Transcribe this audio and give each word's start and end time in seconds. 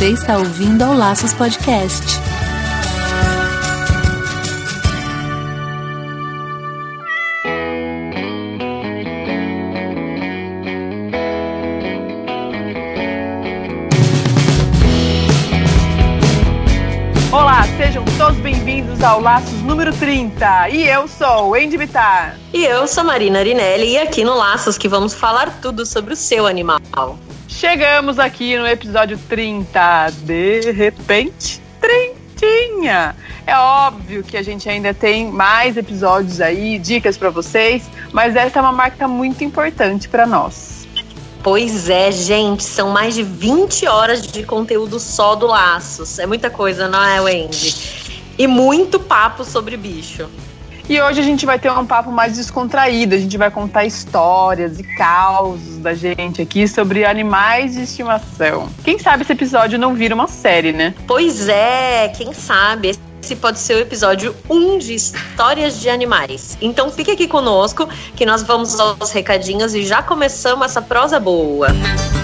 Você 0.00 0.12
está 0.12 0.38
ouvindo 0.38 0.80
ao 0.80 0.94
Laços 0.94 1.34
Podcast. 1.34 2.18
Olá, 17.30 17.64
sejam 17.76 18.02
todos 18.16 18.38
bem-vindos 18.38 19.02
ao 19.02 19.20
Laços 19.20 19.52
número 19.60 19.94
30. 19.94 20.70
E 20.70 20.88
eu 20.88 21.06
sou 21.06 21.54
Andy 21.54 21.76
Bittar. 21.76 22.38
E 22.54 22.64
eu 22.64 22.88
sou 22.88 23.04
Marina 23.04 23.40
Arinelli 23.40 23.90
e 23.90 23.98
aqui 23.98 24.24
no 24.24 24.34
Laços 24.34 24.78
que 24.78 24.88
vamos 24.88 25.12
falar 25.12 25.60
tudo 25.60 25.84
sobre 25.84 26.14
o 26.14 26.16
seu 26.16 26.46
animal. 26.46 26.80
Chegamos 27.60 28.18
aqui 28.18 28.56
no 28.56 28.66
episódio 28.66 29.18
30. 29.28 30.12
De 30.22 30.72
repente, 30.72 31.60
trintinha. 31.78 33.14
É 33.46 33.54
óbvio 33.54 34.22
que 34.22 34.38
a 34.38 34.42
gente 34.42 34.66
ainda 34.66 34.94
tem 34.94 35.30
mais 35.30 35.76
episódios 35.76 36.40
aí, 36.40 36.78
dicas 36.78 37.18
para 37.18 37.28
vocês, 37.28 37.82
mas 38.12 38.34
essa 38.34 38.60
é 38.60 38.62
uma 38.62 38.72
marca 38.72 39.06
muito 39.06 39.44
importante 39.44 40.08
para 40.08 40.26
nós. 40.26 40.88
Pois 41.42 41.90
é, 41.90 42.10
gente, 42.10 42.62
são 42.62 42.88
mais 42.88 43.14
de 43.14 43.22
20 43.22 43.86
horas 43.86 44.22
de 44.22 44.42
conteúdo 44.42 44.98
só 44.98 45.34
do 45.34 45.46
Laços. 45.46 46.18
É 46.18 46.24
muita 46.24 46.48
coisa, 46.48 46.88
não 46.88 47.04
é, 47.04 47.20
Wendy? 47.20 47.76
E 48.38 48.46
muito 48.46 48.98
papo 48.98 49.44
sobre 49.44 49.76
bicho. 49.76 50.30
E 50.90 51.00
hoje 51.00 51.20
a 51.20 51.22
gente 51.22 51.46
vai 51.46 51.56
ter 51.56 51.70
um 51.70 51.86
papo 51.86 52.10
mais 52.10 52.34
descontraído. 52.34 53.14
A 53.14 53.18
gente 53.18 53.38
vai 53.38 53.48
contar 53.48 53.84
histórias 53.84 54.80
e 54.80 54.82
causos 54.82 55.78
da 55.78 55.94
gente 55.94 56.42
aqui 56.42 56.66
sobre 56.66 57.04
animais 57.04 57.74
de 57.74 57.82
estimação. 57.82 58.68
Quem 58.82 58.98
sabe 58.98 59.22
esse 59.22 59.32
episódio 59.32 59.78
não 59.78 59.94
vira 59.94 60.16
uma 60.16 60.26
série, 60.26 60.72
né? 60.72 60.92
Pois 61.06 61.48
é, 61.48 62.08
quem 62.08 62.34
sabe? 62.34 62.98
Esse 63.22 63.36
pode 63.36 63.60
ser 63.60 63.74
o 63.74 63.78
episódio 63.78 64.34
1 64.50 64.78
de 64.78 64.94
Histórias 64.96 65.78
de 65.78 65.88
Animais. 65.88 66.58
Então 66.60 66.90
fique 66.90 67.12
aqui 67.12 67.28
conosco 67.28 67.88
que 68.16 68.26
nós 68.26 68.42
vamos 68.42 68.80
aos 68.80 69.12
recadinhos 69.12 69.76
e 69.76 69.84
já 69.84 70.02
começamos 70.02 70.64
essa 70.64 70.82
prosa 70.82 71.20
boa. 71.20 71.68
Todo 71.68 72.19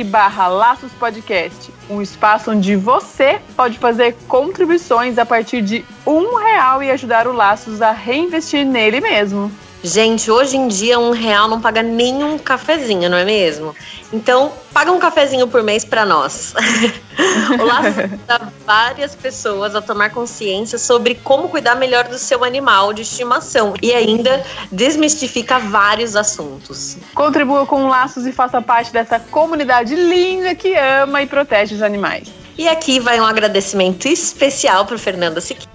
barra 0.06 0.48
Laços 0.48 0.92
Podcast, 0.94 1.74
um 1.90 2.00
espaço 2.00 2.52
onde 2.52 2.76
você 2.76 3.42
pode 3.56 3.80
fazer 3.80 4.16
contribuições 4.28 5.18
a 5.18 5.26
partir 5.26 5.64
de 5.64 5.84
um 6.06 6.36
real 6.36 6.84
e 6.84 6.92
ajudar 6.92 7.28
o 7.28 7.34
Laços 7.34 7.82
a 7.82 7.92
reinvestir 7.92 8.64
nele 8.66 9.02
mesmo. 9.02 9.52
Gente, 9.84 10.32
hoje 10.32 10.56
em 10.56 10.70
dia 10.70 10.98
um 10.98 11.12
real 11.12 11.50
não 11.50 11.60
paga 11.60 11.84
nenhum 11.84 12.38
cafezinho, 12.38 13.10
não 13.10 13.18
é 13.18 13.26
mesmo? 13.26 13.76
Então, 14.14 14.54
paga 14.74 14.92
um 14.94 14.98
cafezinho 14.98 15.46
por 15.46 15.62
mês 15.62 15.84
para 15.84 16.06
nós. 16.06 16.54
o 17.60 17.66
Laço 17.66 18.00
ajuda 18.00 18.54
várias 18.66 19.14
pessoas 19.14 19.76
a 19.76 19.82
tomar 19.82 20.12
consciência 20.12 20.78
sobre 20.78 21.16
como 21.16 21.50
cuidar 21.50 21.76
melhor 21.76 22.08
do 22.08 22.18
seu 22.18 22.46
animal 22.46 22.94
de 22.94 23.02
estimação 23.02 23.74
e 23.82 23.92
ainda 23.92 24.46
desmistifica 24.72 25.60
vários 25.60 26.16
assuntos. 26.16 26.96
Contribua 27.14 27.66
com 27.66 27.88
Laços 27.90 28.26
e 28.26 28.32
faça 28.32 28.62
parte 28.62 28.94
dessa 28.94 29.20
comunidade 29.20 29.96
linda 29.96 30.56
que 30.56 30.76
ama 30.76 31.22
e 31.22 31.28
protege 31.28 31.76
os 31.76 31.82
animais. 31.82 32.32
E 32.58 32.70
aqui 32.70 33.00
vai 33.00 33.20
um 33.20 33.26
agradecimento 33.26 34.08
especial 34.08 34.86
para 34.86 34.98
Fernanda 34.98 35.42
Siqueira, 35.42 35.73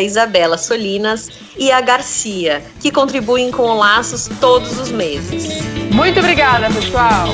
Isabela 0.00 0.56
Solinas 0.56 1.28
e 1.56 1.72
a 1.72 1.80
Garcia, 1.80 2.62
que 2.80 2.90
contribuem 2.90 3.50
com 3.50 3.74
Laços 3.74 4.28
todos 4.40 4.78
os 4.78 4.90
meses. 4.90 5.48
Muito 5.92 6.20
obrigada, 6.20 6.68
pessoal! 6.70 7.28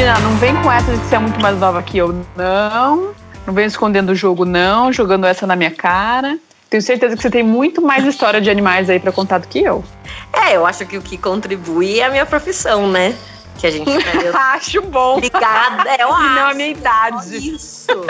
Marina, 0.00 0.18
não 0.20 0.34
vem 0.36 0.56
com 0.62 0.72
essa 0.72 0.92
de 0.92 0.98
que 0.98 1.06
você 1.08 1.16
é 1.16 1.18
muito 1.18 1.38
mais 1.40 1.58
nova 1.58 1.82
que 1.82 1.98
eu, 1.98 2.24
não. 2.34 3.14
Não 3.46 3.52
vem 3.52 3.66
escondendo 3.66 4.12
o 4.12 4.14
jogo, 4.14 4.46
não, 4.46 4.90
jogando 4.90 5.26
essa 5.26 5.46
na 5.46 5.54
minha 5.54 5.70
cara. 5.70 6.38
Tenho 6.70 6.82
certeza 6.82 7.14
que 7.14 7.20
você 7.20 7.28
tem 7.28 7.42
muito 7.42 7.82
mais 7.82 8.06
história 8.06 8.40
de 8.40 8.48
animais 8.48 8.88
aí 8.88 8.98
para 8.98 9.12
contar 9.12 9.36
do 9.36 9.46
que 9.46 9.58
eu. 9.62 9.84
É, 10.32 10.56
eu 10.56 10.64
acho 10.64 10.86
que 10.86 10.96
o 10.96 11.02
que 11.02 11.18
contribui 11.18 12.00
é 12.00 12.06
a 12.06 12.10
minha 12.10 12.24
profissão, 12.24 12.88
né? 12.88 13.14
Que 13.58 13.66
a 13.66 13.70
gente 13.70 13.90
acho 14.54 14.80
bom. 14.80 15.20
Ligada, 15.20 15.90
é 15.90 16.06
o 16.06 16.10
E 16.10 16.28
não 16.34 16.46
a 16.46 16.54
minha 16.54 16.70
idade. 16.70 17.54
Isso. 17.54 18.06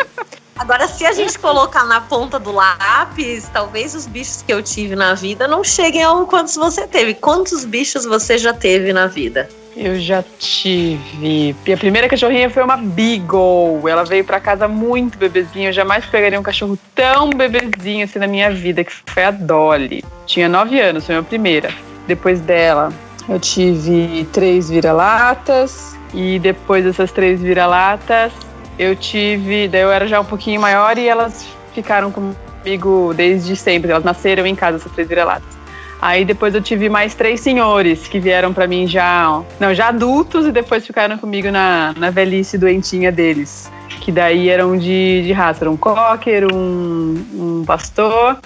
Agora, 0.57 0.87
se 0.87 1.05
a 1.05 1.11
gente 1.11 1.37
colocar 1.41 1.85
na 1.87 2.03
ponta 2.03 2.39
do 2.39 2.53
lápis, 2.53 3.51
talvez 3.53 3.97
os 3.97 4.07
bichos 4.07 4.43
que 4.43 4.53
eu 4.53 4.63
tive 4.63 4.95
na 4.95 5.15
vida 5.15 5.49
não 5.49 5.65
cheguem 5.65 6.05
ao 6.05 6.25
quantos 6.25 6.55
você 6.55 6.87
teve. 6.87 7.15
Quantos 7.15 7.65
bichos 7.65 8.05
você 8.05 8.39
já 8.39 8.53
teve 8.53 8.93
na 8.93 9.09
vida? 9.09 9.49
Eu 9.77 9.99
já 10.01 10.25
tive. 10.39 11.55
Minha 11.65 11.77
primeira 11.77 12.09
cachorrinha 12.09 12.51
foi 12.51 12.63
uma 12.63 12.77
Beagle. 12.77 13.89
Ela 13.89 14.05
veio 14.05 14.25
pra 14.25 14.41
casa 14.41 14.67
muito 14.67 15.17
bebezinha. 15.17 15.69
Eu 15.69 15.73
jamais 15.73 16.05
pegaria 16.05 16.39
um 16.39 16.43
cachorro 16.43 16.79
tão 16.95 17.31
bebezinho 17.31 18.05
assim 18.05 18.19
na 18.19 18.27
minha 18.27 18.51
vida, 18.51 18.83
que 18.83 18.93
foi 18.93 19.25
a 19.25 19.31
Dolly. 19.31 20.05
Tinha 20.27 20.49
nove 20.49 20.81
anos, 20.81 21.07
foi 21.07 21.15
a 21.15 21.19
minha 21.19 21.29
primeira. 21.29 21.71
Depois 22.07 22.41
dela, 22.41 22.93
eu 23.29 23.39
tive 23.39 24.27
três 24.33 24.69
vira-latas. 24.69 25.97
E 26.13 26.41
depois 26.41 26.85
dessas 26.85 27.13
três 27.13 27.41
vira-latas, 27.41 28.33
eu 28.77 28.97
tive. 28.97 29.69
Daí 29.69 29.83
eu 29.83 29.93
era 29.93 30.07
já 30.09 30.21
um 30.21 30.25
pouquinho 30.25 30.61
maior 30.61 30.99
e 30.99 31.07
elas 31.07 31.47
ficaram 31.73 32.11
comigo 32.11 33.15
desde 33.15 33.55
sempre. 33.55 33.93
Elas 33.93 34.03
nasceram 34.03 34.45
em 34.45 34.57
casa, 34.57 34.79
essas 34.79 34.91
três 34.91 35.09
vira-latas. 35.09 35.60
Aí 36.01 36.25
depois 36.25 36.55
eu 36.55 36.63
tive 36.63 36.89
mais 36.89 37.15
três 37.15 37.41
senhores 37.41 38.09
que 38.09 38.19
vieram 38.19 38.55
para 38.55 38.67
mim 38.67 38.87
já, 38.87 39.43
não, 39.59 39.75
já 39.75 39.89
adultos 39.89 40.47
e 40.47 40.53
depois 40.53 40.87
ficaram 40.87 41.19
comigo 41.19 41.51
na, 41.51 41.95
na 41.97 42.11
velhice 42.11 42.57
doentinha 42.57 43.13
deles. 43.13 43.71
Que 44.01 44.11
daí 44.11 44.49
eram 44.49 44.79
de, 44.79 45.23
de 45.23 45.33
raça, 45.33 45.65
era 45.65 45.71
um 45.71 45.77
cocker, 45.77 46.47
um, 46.51 47.25
um 47.35 47.65
pastor 47.67 48.39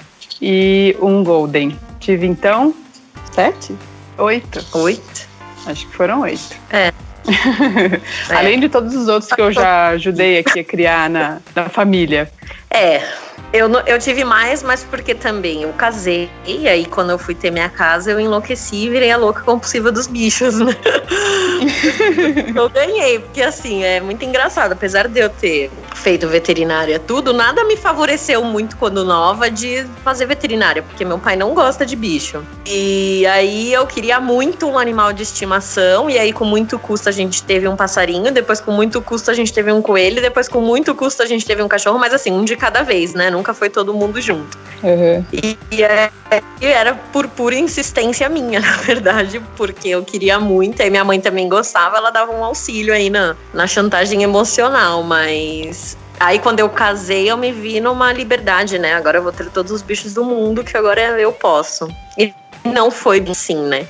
e 0.43 0.97
um 1.01 1.23
golden. 1.23 1.79
Tive 2.01 2.27
então 2.27 2.75
sete? 3.31 3.77
Oito. 4.19 4.65
Oito? 4.79 5.29
Acho 5.67 5.87
que 5.87 5.97
foram 5.97 6.23
oito. 6.23 6.57
É. 6.71 6.93
Além 8.37 8.61
de 8.61 8.69
todos 8.69 8.95
os 8.95 9.09
outros 9.09 9.33
que 9.33 9.41
eu 9.41 9.51
já 9.51 9.89
ajudei 9.89 10.39
aqui 10.39 10.61
a 10.61 10.65
criar 10.65 11.09
na, 11.09 11.39
na 11.55 11.69
família. 11.69 12.31
É, 12.69 13.01
eu, 13.55 13.71
eu 13.87 13.99
tive 14.01 14.25
mais, 14.25 14.65
mas 14.65 14.83
porque 14.83 15.15
também 15.15 15.63
eu 15.63 15.73
casei, 15.73 16.29
e 16.45 16.67
aí 16.67 16.85
quando 16.85 17.11
eu 17.11 17.19
fui 17.19 17.37
ter 17.37 17.53
minha 17.53 17.71
casa, 17.71 18.11
eu 18.11 18.19
enlouqueci 18.19 18.87
e 18.87 18.91
virei 18.91 19.13
a 19.13 19.17
louca 19.17 19.43
compulsiva 19.43 19.93
dos 19.93 20.09
bichos, 20.09 20.59
né? 20.59 20.75
eu 22.53 22.69
ganhei, 22.69 23.21
porque 23.21 23.41
assim, 23.41 23.85
é 23.85 24.01
muito 24.01 24.25
engraçado, 24.25 24.73
apesar 24.73 25.07
de 25.07 25.21
eu 25.21 25.31
ter 25.31 25.71
feito 26.05 26.29
veterinária 26.29 26.99
tudo, 26.99 27.33
nada 27.33 27.65
me 27.65 27.79
favoreceu 27.79 28.45
muito 28.45 28.77
quando 28.77 29.03
nova 29.07 29.51
de 29.51 29.87
fazer 30.05 30.27
veterinária, 30.27 30.83
porque 30.83 31.03
meu 31.03 31.19
pai 31.19 31.35
não 31.35 31.55
gosta 31.55 31.87
de 31.87 31.97
bicho. 31.97 32.45
E 32.67 33.27
aí 33.27 33.73
eu 33.73 33.87
queria 33.87 34.21
muito 34.21 34.67
um 34.67 34.79
animal 34.79 35.15
de 35.15 35.23
estimação, 35.23 36.11
e 36.11 36.19
aí 36.19 36.31
com 36.31 36.45
muito 36.45 36.79
custo 36.79 37.09
a 37.09 37.13
gente 37.13 37.43
teve 37.43 37.67
um 37.67 37.75
passarinho, 37.75 38.31
depois 38.31 38.61
com 38.61 38.71
muito 38.71 39.01
custo 39.01 39.31
a 39.31 39.35
gente 39.35 39.51
teve 39.51 39.73
um 39.73 39.81
coelho, 39.81 40.21
depois 40.21 40.47
com 40.47 40.61
muito 40.61 40.95
custo 40.95 41.23
a 41.23 41.27
gente 41.27 41.47
teve 41.47 41.63
um 41.63 41.69
cachorro, 41.69 41.99
mas 41.99 42.13
assim, 42.13 42.31
um 42.31 42.45
de 42.45 42.55
cada 42.55 42.83
vez, 42.83 43.15
né? 43.15 43.31
Nunca 43.31 43.55
foi 43.55 43.71
todo 43.71 43.95
mundo 43.95 44.21
junto. 44.21 44.59
Uhum. 44.83 45.25
E, 45.33 45.59
e, 45.71 45.83
é, 45.83 46.11
era 46.61 46.95
por 47.15 47.29
pura 47.29 47.55
insistência 47.55 48.29
minha, 48.29 48.61
na 48.61 48.77
verdade, 48.77 49.41
porque 49.57 49.89
eu 49.89 50.05
queria 50.05 50.39
muito, 50.39 50.83
e 50.83 50.91
minha 50.91 51.05
mãe 51.05 51.19
também 51.19 51.49
gostava, 51.49 51.97
ela 51.97 52.11
dava 52.11 52.31
um 52.31 52.45
auxílio 52.45 52.93
aí 52.93 53.09
na, 53.09 53.35
na 53.55 53.67
chantagem 53.67 54.23
emocional, 54.23 55.03
mas 55.03 55.94
Aí 56.19 56.39
quando 56.39 56.61
eu 56.61 56.69
casei, 56.69 57.31
eu 57.31 57.37
me 57.37 57.53
vi 57.53 57.81
numa 57.81 58.13
liberdade, 58.13 58.79
né? 58.79 58.95
Agora 58.95 59.19
eu 59.19 59.23
vou 59.23 59.33
ter 59.33 59.51
todos 59.51 59.73
os 59.73 59.83
bichos 59.83 60.15
do 60.15 60.25
mundo 60.25 60.63
que 60.63 60.77
agora 60.77 61.01
eu 61.21 61.33
posso. 61.33 61.89
E 62.17 62.33
não 62.65 62.91
foi 62.91 63.25
assim, 63.31 63.57
né? 63.57 63.87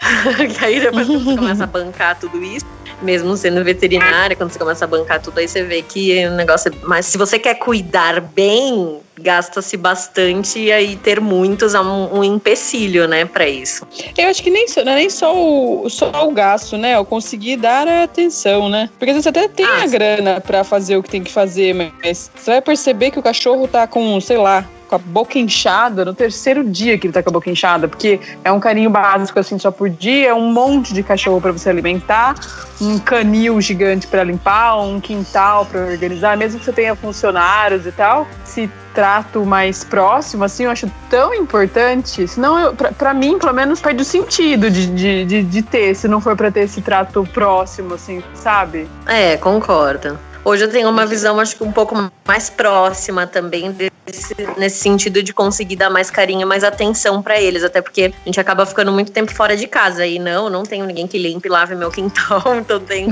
e 0.60 0.64
aí 0.64 0.80
depois 0.80 1.06
que 1.06 1.36
começa 1.36 1.64
a 1.64 1.66
bancar 1.66 2.18
tudo 2.18 2.42
isso, 2.42 2.66
mesmo 3.02 3.36
sendo 3.36 3.62
veterinária, 3.64 4.36
quando 4.36 4.50
você 4.50 4.58
começa 4.58 4.84
a 4.84 4.88
bancar 4.88 5.20
tudo, 5.20 5.38
aí 5.38 5.48
você 5.48 5.62
vê 5.62 5.82
que 5.82 6.26
o 6.26 6.32
negócio 6.32 6.70
é. 6.70 6.74
Mas 6.82 7.06
se 7.06 7.18
você 7.18 7.38
quer 7.38 7.54
cuidar 7.54 8.20
bem, 8.20 9.00
gasta-se 9.20 9.76
bastante 9.76 10.58
e 10.58 10.72
aí 10.72 10.96
ter 10.96 11.20
muitos 11.20 11.74
é 11.74 11.80
um, 11.80 12.18
um 12.18 12.24
empecilho, 12.24 13.06
né, 13.06 13.24
para 13.24 13.48
isso. 13.48 13.86
Eu 14.16 14.28
acho 14.28 14.42
que 14.42 14.50
nem, 14.50 14.66
não 14.84 14.92
é 14.92 14.96
nem 14.96 15.10
só 15.10 15.34
o, 15.34 15.88
só 15.88 16.10
o 16.26 16.32
gasto, 16.32 16.76
né? 16.76 16.96
Eu 16.96 17.04
conseguir 17.04 17.56
dar 17.56 17.86
a 17.86 18.04
atenção, 18.04 18.68
né? 18.68 18.88
Porque 18.98 19.10
às 19.10 19.16
vezes 19.16 19.24
você 19.24 19.28
até 19.28 19.48
tem 19.48 19.66
ah, 19.66 19.82
a 19.82 19.86
grana 19.86 20.40
para 20.40 20.64
fazer 20.64 20.96
o 20.96 21.02
que 21.02 21.10
tem 21.10 21.22
que 21.22 21.32
fazer, 21.32 21.74
mas 21.74 22.30
você 22.34 22.50
vai 22.52 22.62
perceber 22.62 23.10
que 23.10 23.18
o 23.18 23.22
cachorro 23.22 23.68
tá 23.68 23.86
com, 23.86 24.20
sei 24.20 24.38
lá, 24.38 24.66
com 24.92 24.96
a 24.96 24.98
boca 24.98 25.38
inchada 25.38 26.04
no 26.04 26.12
terceiro 26.12 26.62
dia 26.62 26.98
que 26.98 27.06
ele 27.06 27.14
tá 27.14 27.22
com 27.22 27.30
a 27.30 27.32
boca 27.32 27.50
inchada, 27.50 27.88
porque 27.88 28.20
é 28.44 28.52
um 28.52 28.60
carinho 28.60 28.90
básico 28.90 29.38
assim 29.38 29.58
só 29.58 29.70
por 29.70 29.88
dia, 29.88 30.28
é 30.28 30.34
um 30.34 30.52
monte 30.52 30.92
de 30.92 31.02
cachorro 31.02 31.40
para 31.40 31.50
você 31.50 31.70
alimentar, 31.70 32.34
um 32.78 32.98
canil 32.98 33.58
gigante 33.60 34.06
para 34.06 34.22
limpar, 34.22 34.78
um 34.80 35.00
quintal 35.00 35.64
para 35.64 35.80
organizar, 35.80 36.36
mesmo 36.36 36.58
que 36.58 36.66
você 36.66 36.72
tenha 36.72 36.94
funcionários 36.94 37.86
e 37.86 37.92
tal, 37.92 38.28
se 38.44 38.70
trato 38.92 39.46
mais 39.46 39.82
próximo, 39.82 40.44
assim, 40.44 40.64
eu 40.64 40.70
acho 40.70 40.90
tão 41.08 41.32
importante. 41.32 42.28
Senão, 42.28 42.76
para 42.76 43.14
mim, 43.14 43.38
pelo 43.38 43.54
menos, 43.54 43.80
perde 43.80 44.02
o 44.02 44.04
sentido 44.04 44.70
de, 44.70 44.86
de, 44.88 45.24
de, 45.24 45.42
de 45.42 45.62
ter, 45.62 45.94
se 45.94 46.06
não 46.06 46.20
for 46.20 46.36
para 46.36 46.50
ter 46.50 46.64
esse 46.64 46.82
trato 46.82 47.26
próximo, 47.32 47.94
assim, 47.94 48.22
sabe? 48.34 48.86
É, 49.06 49.38
concordo. 49.38 50.18
Hoje 50.44 50.64
eu 50.64 50.68
tenho 50.68 50.88
uma 50.88 51.06
visão, 51.06 51.38
acho 51.38 51.54
que 51.54 51.62
um 51.62 51.70
pouco 51.70 52.10
mais 52.26 52.50
próxima 52.50 53.28
também 53.28 53.70
desse, 53.70 54.34
nesse 54.56 54.78
sentido 54.78 55.22
de 55.22 55.32
conseguir 55.32 55.76
dar 55.76 55.88
mais 55.88 56.10
carinho, 56.10 56.46
mais 56.46 56.64
atenção 56.64 57.22
para 57.22 57.40
eles, 57.40 57.62
até 57.62 57.80
porque 57.80 58.12
a 58.12 58.24
gente 58.24 58.40
acaba 58.40 58.66
ficando 58.66 58.90
muito 58.90 59.12
tempo 59.12 59.32
fora 59.32 59.56
de 59.56 59.68
casa 59.68 60.04
e 60.04 60.18
não, 60.18 60.50
não 60.50 60.64
tenho 60.64 60.84
ninguém 60.84 61.06
que 61.06 61.16
limpe 61.16 61.46
e 61.46 61.50
lave 61.50 61.76
meu 61.76 61.90
quintal, 61.92 62.42
então 62.56 62.80
tem 62.80 63.06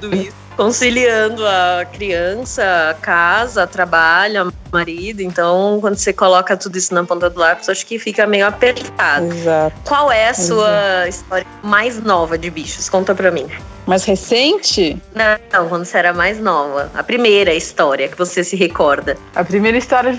tudo 0.00 0.14
isso 0.14 0.36
conciliando 0.56 1.44
a 1.44 1.84
criança, 1.92 2.62
a 2.90 2.94
casa, 2.94 3.66
trabalho, 3.66 4.52
marido. 4.72 5.20
Então, 5.20 5.78
quando 5.80 5.96
você 5.96 6.12
coloca 6.12 6.56
tudo 6.56 6.78
isso 6.78 6.94
na 6.94 7.04
ponta 7.04 7.28
do 7.28 7.38
lápis, 7.38 7.68
acho 7.68 7.84
que 7.84 7.98
fica 7.98 8.26
meio 8.26 8.46
apertado. 8.46 9.26
Exato. 9.26 9.76
Qual 9.84 10.10
é 10.10 10.28
a 10.28 10.34
sua 10.34 10.68
Exato. 10.68 11.08
história 11.08 11.46
mais 11.62 12.02
nova 12.02 12.38
de 12.38 12.48
bichos? 12.48 12.88
Conta 12.88 13.14
pra 13.14 13.30
mim. 13.30 13.46
Mais 13.86 14.04
recente? 14.04 15.00
Não, 15.14 15.68
quando 15.68 15.84
você 15.84 15.96
era 15.96 16.12
mais 16.12 16.40
nova. 16.40 16.90
A 16.92 17.02
primeira 17.02 17.54
história 17.54 18.08
que 18.08 18.18
você 18.18 18.42
se 18.42 18.56
recorda. 18.56 19.16
A 19.34 19.44
primeira 19.44 19.78
história 19.78 20.12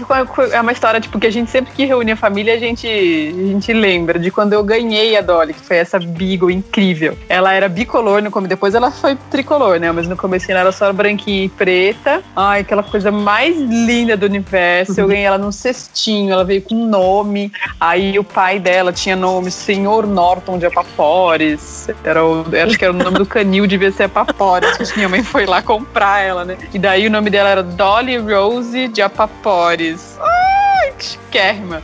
é 0.52 0.62
uma 0.62 0.72
história 0.72 1.02
tipo 1.02 1.19
que 1.19 1.28
a 1.28 1.31
gente 1.31 1.52
sempre 1.52 1.74
que 1.74 1.84
reúne 1.84 2.14
a 2.14 2.16
família 2.16 2.54
a 2.54 2.58
gente 2.58 2.88
a 2.88 3.48
gente 3.52 3.74
lembra 3.74 4.18
de 4.18 4.31
quando 4.31 4.54
eu 4.54 4.64
ganhei 4.64 5.18
a 5.18 5.22
Dolly, 5.22 5.54
que 5.54 5.60
foi 5.60 5.78
essa 5.78 6.00
Beagle 6.00 6.50
incrível. 6.50 7.18
Ela 7.28 7.54
era 7.54 7.68
bicolor 7.68 8.22
no 8.22 8.31
começo, 8.31 8.50
depois 8.50 8.74
ela 8.74 8.90
foi 8.90 9.18
tricolor, 9.30 9.80
né? 9.80 9.92
Mas 9.92 10.08
no 10.08 10.16
começo 10.16 10.50
ela 10.50 10.62
era 10.62 10.72
só 10.72 10.92
branquinha 10.94 11.46
e 11.46 11.50
preta. 11.50 12.24
Ai, 12.36 12.62
aquela 12.62 12.84
coisa 12.84 13.12
mais 13.12 13.58
linda 13.58 14.16
do 14.16 14.25
universo. 14.25 15.00
Eu 15.00 15.08
ganhei 15.08 15.25
ela 15.25 15.38
num 15.38 15.52
cestinho, 15.52 16.31
ela 16.31 16.46
veio 16.46 16.62
com 16.62 16.75
nome. 16.75 17.52
Aí 17.80 18.18
o 18.18 18.24
pai 18.24 18.60
dela 18.60 18.94
tinha 18.94 19.16
nome 19.16 19.52
Senhor 19.52 20.08
Norton 20.08 20.58
de 20.58 20.66
Apapores. 20.66 21.90
Era 22.04 22.25
o, 22.25 22.46
acho 22.66 22.78
que 22.78 22.86
era 22.86 22.94
o 22.94 22.98
nome 22.98 23.18
do 23.18 23.25
canil 23.25 23.56
juvenil 23.57 23.68
devia 23.68 23.92
ser 23.92 24.04
a 24.04 24.09
Papores, 24.09 24.92
que 24.92 24.98
minha 24.98 25.09
mãe 25.09 25.24
foi 25.24 25.45
lá 25.45 25.62
comprar 25.62 26.21
ela, 26.21 26.45
né? 26.45 26.57
E 26.74 26.80
daí 26.80 27.07
o 27.07 27.12
nome 27.12 27.30
dela 27.30 27.50
era 27.50 27.63
Dolly 27.63 28.18
Rose 28.18 28.88
de 28.88 29.01
Apapores. 29.01 30.18
Ai, 30.21 30.92
que 30.92 31.06
chiquérrima. 31.06 31.81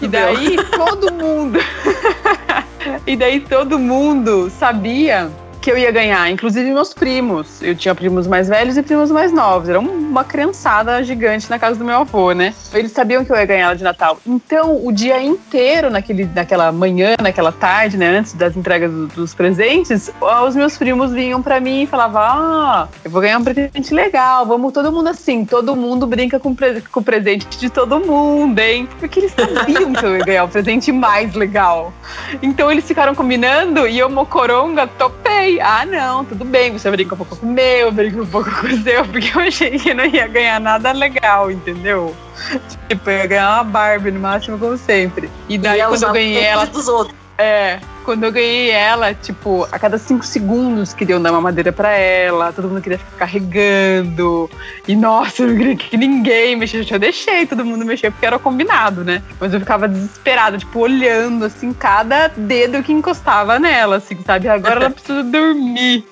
E 0.00 0.06
daí 0.08 0.56
todo 0.70 1.12
mundo. 1.12 1.58
e 3.06 3.16
daí 3.16 3.40
todo 3.40 3.78
mundo 3.78 4.50
sabia 4.50 5.30
que 5.68 5.72
eu 5.72 5.76
ia 5.76 5.90
ganhar, 5.90 6.30
inclusive 6.30 6.70
meus 6.70 6.94
primos. 6.94 7.60
Eu 7.60 7.76
tinha 7.76 7.94
primos 7.94 8.26
mais 8.26 8.48
velhos 8.48 8.78
e 8.78 8.82
primos 8.82 9.10
mais 9.10 9.30
novos. 9.30 9.68
Era 9.68 9.78
uma 9.78 10.24
criançada 10.24 11.02
gigante 11.02 11.50
na 11.50 11.58
casa 11.58 11.78
do 11.78 11.84
meu 11.84 11.96
avô, 11.96 12.32
né? 12.32 12.54
Eles 12.72 12.90
sabiam 12.90 13.22
que 13.22 13.30
eu 13.30 13.36
ia 13.36 13.44
ganhar 13.44 13.66
ela 13.66 13.76
de 13.76 13.84
Natal. 13.84 14.18
Então, 14.26 14.82
o 14.82 14.90
dia 14.90 15.22
inteiro, 15.22 15.90
naquele, 15.90 16.24
naquela 16.24 16.72
manhã, 16.72 17.16
naquela 17.20 17.52
tarde, 17.52 17.98
né, 17.98 18.16
antes 18.16 18.32
das 18.32 18.56
entregas 18.56 18.90
do, 18.90 19.08
dos 19.08 19.34
presentes, 19.34 20.10
os 20.46 20.56
meus 20.56 20.78
primos 20.78 21.12
vinham 21.12 21.42
para 21.42 21.60
mim 21.60 21.82
e 21.82 21.86
falavam: 21.86 22.22
Ah, 22.22 22.88
eu 23.04 23.10
vou 23.10 23.20
ganhar 23.20 23.38
um 23.38 23.44
presente 23.44 23.92
legal, 23.92 24.46
vamos 24.46 24.72
todo 24.72 24.90
mundo 24.90 25.10
assim, 25.10 25.44
todo 25.44 25.76
mundo 25.76 26.06
brinca 26.06 26.40
com, 26.40 26.56
com 26.90 27.00
o 27.00 27.04
presente 27.04 27.58
de 27.58 27.68
todo 27.68 28.00
mundo, 28.00 28.58
hein? 28.58 28.88
Porque 28.98 29.20
eles 29.20 29.32
sabiam 29.32 29.92
que 29.92 30.06
eu 30.06 30.16
ia 30.16 30.24
ganhar 30.24 30.44
o 30.44 30.48
presente 30.48 30.90
mais 30.90 31.34
legal. 31.34 31.92
Então, 32.42 32.72
eles 32.72 32.86
ficaram 32.86 33.14
combinando 33.14 33.86
e 33.86 33.98
eu, 33.98 34.08
mocoronga, 34.08 34.86
topei 34.86 35.27
ah, 35.62 35.86
não, 35.86 36.24
tudo 36.24 36.44
bem, 36.44 36.72
você 36.72 36.90
brinca 36.90 37.14
um 37.14 37.18
pouco 37.18 37.36
com 37.36 37.46
o 37.46 37.50
meu, 37.50 37.86
eu 37.86 37.92
brinco 37.92 38.22
um 38.22 38.26
pouco 38.26 38.50
com 38.60 38.66
o 38.66 38.82
seu, 38.82 39.04
porque 39.04 39.30
eu 39.36 39.40
achei 39.42 39.78
que 39.78 39.94
não 39.94 40.04
ia 40.04 40.26
ganhar 40.26 40.60
nada 40.60 40.92
legal, 40.92 41.50
entendeu? 41.50 42.14
Tipo, 42.88 43.10
eu 43.10 43.18
ia 43.18 43.26
ganhar 43.26 43.54
uma 43.54 43.64
Barbie 43.64 44.10
no 44.10 44.20
máximo, 44.20 44.58
como 44.58 44.76
sempre. 44.76 45.30
E 45.48 45.58
daí, 45.58 45.80
e 45.80 45.86
quando 45.86 46.02
eu 46.02 46.12
ganhei 46.12 46.44
ela. 46.44 46.66
Dos 46.66 46.88
outros. 46.88 47.16
É, 47.36 47.78
quando 48.08 48.24
eu 48.24 48.32
ganhei 48.32 48.70
ela, 48.70 49.12
tipo, 49.12 49.68
a 49.70 49.78
cada 49.78 49.98
cinco 49.98 50.24
segundos 50.24 50.94
queriam 50.94 51.20
dar 51.20 51.30
uma 51.30 51.42
madeira 51.42 51.70
para 51.70 51.90
ela, 51.90 52.50
todo 52.54 52.66
mundo 52.66 52.80
queria 52.80 52.96
ficar 52.96 53.18
carregando. 53.18 54.48
E 54.86 54.96
nossa, 54.96 55.42
eu 55.42 55.48
não 55.48 55.56
queria 55.58 55.76
que 55.76 55.94
ninguém 55.94 56.56
mexesse. 56.56 56.90
Eu 56.90 56.98
deixei 56.98 57.44
todo 57.44 57.66
mundo 57.66 57.84
mexer 57.84 58.10
porque 58.10 58.24
era 58.24 58.38
combinado, 58.38 59.04
né? 59.04 59.22
Mas 59.38 59.52
eu 59.52 59.60
ficava 59.60 59.86
desesperada, 59.86 60.56
tipo, 60.56 60.78
olhando 60.78 61.44
assim, 61.44 61.70
cada 61.74 62.28
dedo 62.28 62.82
que 62.82 62.94
encostava 62.94 63.58
nela, 63.58 63.96
assim, 63.96 64.16
sabe? 64.24 64.48
Agora 64.48 64.76
ela 64.76 64.90
precisa 64.90 65.22
dormir. 65.22 66.02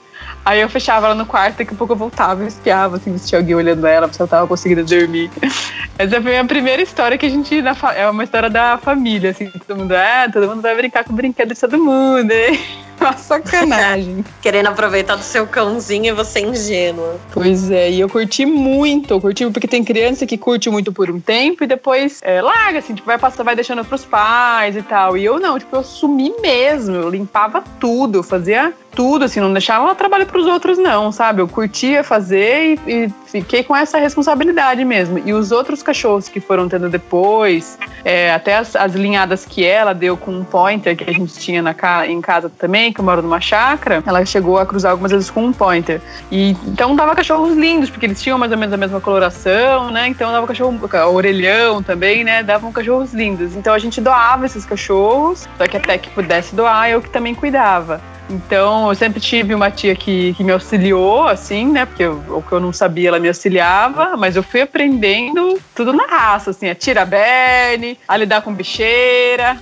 Aí 0.46 0.60
eu 0.60 0.68
fechava 0.68 1.06
ela 1.06 1.14
no 1.16 1.26
quarto, 1.26 1.58
daqui 1.58 1.74
a 1.74 1.76
pouco 1.76 1.92
eu 1.92 1.96
voltava 1.96 2.44
e 2.44 2.46
espiava, 2.46 2.98
assim, 2.98 3.18
se 3.18 3.26
tinha 3.26 3.40
alguém 3.40 3.56
olhando 3.56 3.84
ela, 3.84 4.10
se 4.12 4.20
ela 4.20 4.28
tava 4.28 4.46
conseguindo 4.46 4.84
dormir. 4.84 5.28
Essa 5.98 6.22
foi 6.22 6.30
a 6.30 6.34
minha 6.34 6.44
primeira 6.44 6.80
história 6.80 7.18
que 7.18 7.26
a 7.26 7.28
gente. 7.28 7.60
É 7.96 8.08
uma 8.08 8.22
história 8.22 8.48
da 8.48 8.78
família, 8.78 9.30
assim, 9.30 9.50
todo 9.50 9.76
mundo, 9.76 9.92
ah, 9.92 10.28
todo 10.32 10.46
mundo 10.46 10.62
vai 10.62 10.76
brincar 10.76 11.02
com 11.02 11.12
o 11.12 11.16
brinquedo 11.16 11.52
de 11.52 11.58
todo 11.60 11.76
mundo, 11.76 12.30
hein? 12.30 12.60
Uma 13.00 13.12
sacanagem. 13.12 14.24
Querendo 14.40 14.68
aproveitar 14.68 15.16
do 15.16 15.22
seu 15.22 15.46
cãozinho 15.46 16.06
e 16.06 16.12
você 16.12 16.40
ingênua. 16.40 17.18
Pois 17.32 17.70
é, 17.70 17.90
e 17.90 18.00
eu 18.00 18.08
curti 18.08 18.46
muito, 18.46 19.12
eu 19.12 19.20
curti 19.20 19.44
porque 19.50 19.68
tem 19.68 19.84
criança 19.84 20.24
que 20.24 20.38
curte 20.38 20.70
muito 20.70 20.92
por 20.92 21.10
um 21.10 21.20
tempo 21.20 21.64
e 21.64 21.66
depois 21.66 22.20
é, 22.22 22.40
larga, 22.40 22.78
assim, 22.78 22.94
tipo, 22.94 23.06
vai 23.06 23.18
passar, 23.18 23.42
vai 23.42 23.54
deixando 23.54 23.84
pros 23.84 24.04
pais 24.04 24.76
e 24.76 24.82
tal. 24.82 25.16
E 25.16 25.24
eu 25.24 25.38
não, 25.38 25.58
tipo, 25.58 25.76
eu 25.76 25.84
sumi 25.84 26.32
mesmo, 26.40 26.94
eu 26.94 27.10
limpava 27.10 27.62
tudo, 27.78 28.18
eu 28.18 28.22
fazia 28.22 28.72
tudo, 28.96 29.26
assim, 29.26 29.40
não 29.40 29.52
deixava 29.52 29.94
trabalho 29.94 30.26
para 30.26 30.38
os 30.38 30.46
outros, 30.46 30.78
não, 30.78 31.12
sabe? 31.12 31.42
Eu 31.42 31.46
curtia 31.46 32.02
fazer 32.02 32.78
e, 32.86 33.04
e, 33.04 33.14
fiquei 33.26 33.62
com 33.62 33.76
essa 33.76 33.98
responsabilidade 33.98 34.82
mesmo. 34.84 35.20
E 35.24 35.34
os 35.34 35.52
outros 35.52 35.82
cachorros 35.82 36.28
que 36.30 36.40
foram 36.40 36.66
tendo 36.66 36.88
depois, 36.88 37.78
é, 38.02 38.32
até 38.32 38.56
as, 38.56 38.74
as, 38.74 38.94
linhadas 38.94 39.44
que 39.44 39.64
ela 39.64 39.92
deu 39.92 40.16
com 40.16 40.32
um 40.32 40.42
pointer 40.42 40.96
que 40.96 41.08
a 41.08 41.12
gente 41.12 41.34
tinha 41.34 41.60
na, 41.60 41.74
em 42.08 42.20
casa 42.22 42.50
também, 42.58 42.90
que 42.90 42.98
eu 42.98 43.04
moro 43.04 43.20
numa 43.20 43.40
chácara, 43.40 44.02
ela 44.06 44.24
chegou 44.24 44.58
a 44.58 44.64
cruzar 44.64 44.92
algumas 44.92 45.12
vezes 45.12 45.28
com 45.28 45.44
um 45.44 45.52
pointer. 45.52 46.00
E 46.32 46.56
então 46.66 46.96
dava 46.96 47.14
cachorros 47.14 47.54
lindos, 47.54 47.90
porque 47.90 48.06
eles 48.06 48.22
tinham 48.22 48.38
mais 48.38 48.50
ou 48.50 48.56
menos 48.56 48.72
a 48.72 48.78
mesma 48.78 49.00
coloração, 49.00 49.90
né? 49.90 50.08
Então 50.08 50.32
dava 50.32 50.46
cachorro, 50.46 50.80
orelhão 51.12 51.82
também, 51.82 52.24
né? 52.24 52.42
Davam 52.42 52.72
cachorros 52.72 53.12
lindos. 53.12 53.54
Então 53.54 53.74
a 53.74 53.78
gente 53.78 54.00
doava 54.00 54.46
esses 54.46 54.64
cachorros, 54.64 55.46
só 55.58 55.66
que 55.68 55.76
até 55.76 55.98
que 55.98 56.08
pudesse 56.08 56.54
doar, 56.54 56.88
eu 56.88 57.02
que 57.02 57.10
também 57.10 57.34
cuidava. 57.34 58.00
Então, 58.28 58.88
eu 58.88 58.94
sempre 58.94 59.20
tive 59.20 59.54
uma 59.54 59.70
tia 59.70 59.94
que, 59.94 60.34
que 60.34 60.42
me 60.42 60.52
auxiliou, 60.52 61.28
assim, 61.28 61.70
né? 61.70 61.86
Porque 61.86 62.02
eu, 62.02 62.22
o 62.28 62.42
que 62.42 62.52
eu 62.52 62.60
não 62.60 62.72
sabia, 62.72 63.08
ela 63.08 63.20
me 63.20 63.28
auxiliava, 63.28 64.16
mas 64.16 64.34
eu 64.34 64.42
fui 64.42 64.60
aprendendo 64.60 65.60
tudo 65.74 65.92
na 65.92 66.04
raça, 66.06 66.50
assim, 66.50 66.68
a 66.68 66.74
tirar 66.74 67.04
berne, 67.04 67.98
a 68.06 68.16
lidar 68.16 68.42
com 68.42 68.52
bicheira. 68.52 69.56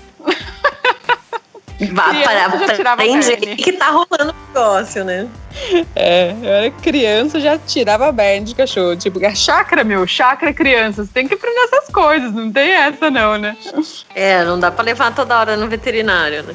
Vá 1.92 2.14
para 2.14 2.92
aprende 2.92 3.32
o 3.32 3.56
que 3.56 3.72
tá 3.72 3.90
rolando 3.90 4.32
o 4.32 4.46
negócio, 4.48 5.04
né? 5.04 5.26
É, 5.96 6.34
eu 6.42 6.48
era 6.48 6.70
criança, 6.70 7.40
já 7.40 7.58
tirava 7.58 8.10
berne 8.12 8.46
de 8.46 8.54
cachorro. 8.54 8.96
Tipo, 8.96 9.24
é 9.24 9.34
chácara, 9.34 9.82
meu, 9.82 10.06
chácara 10.06 10.52
criança. 10.52 11.04
Você 11.04 11.12
tem 11.12 11.26
que 11.26 11.34
aprender 11.34 11.60
essas 11.60 11.88
coisas, 11.88 12.32
não 12.32 12.50
tem 12.52 12.72
essa 12.72 13.10
não, 13.10 13.36
né? 13.38 13.56
É, 14.14 14.44
não 14.44 14.58
dá 14.58 14.70
pra 14.70 14.84
levar 14.84 15.14
toda 15.14 15.38
hora 15.38 15.56
no 15.56 15.68
veterinário, 15.68 16.44
né? 16.44 16.54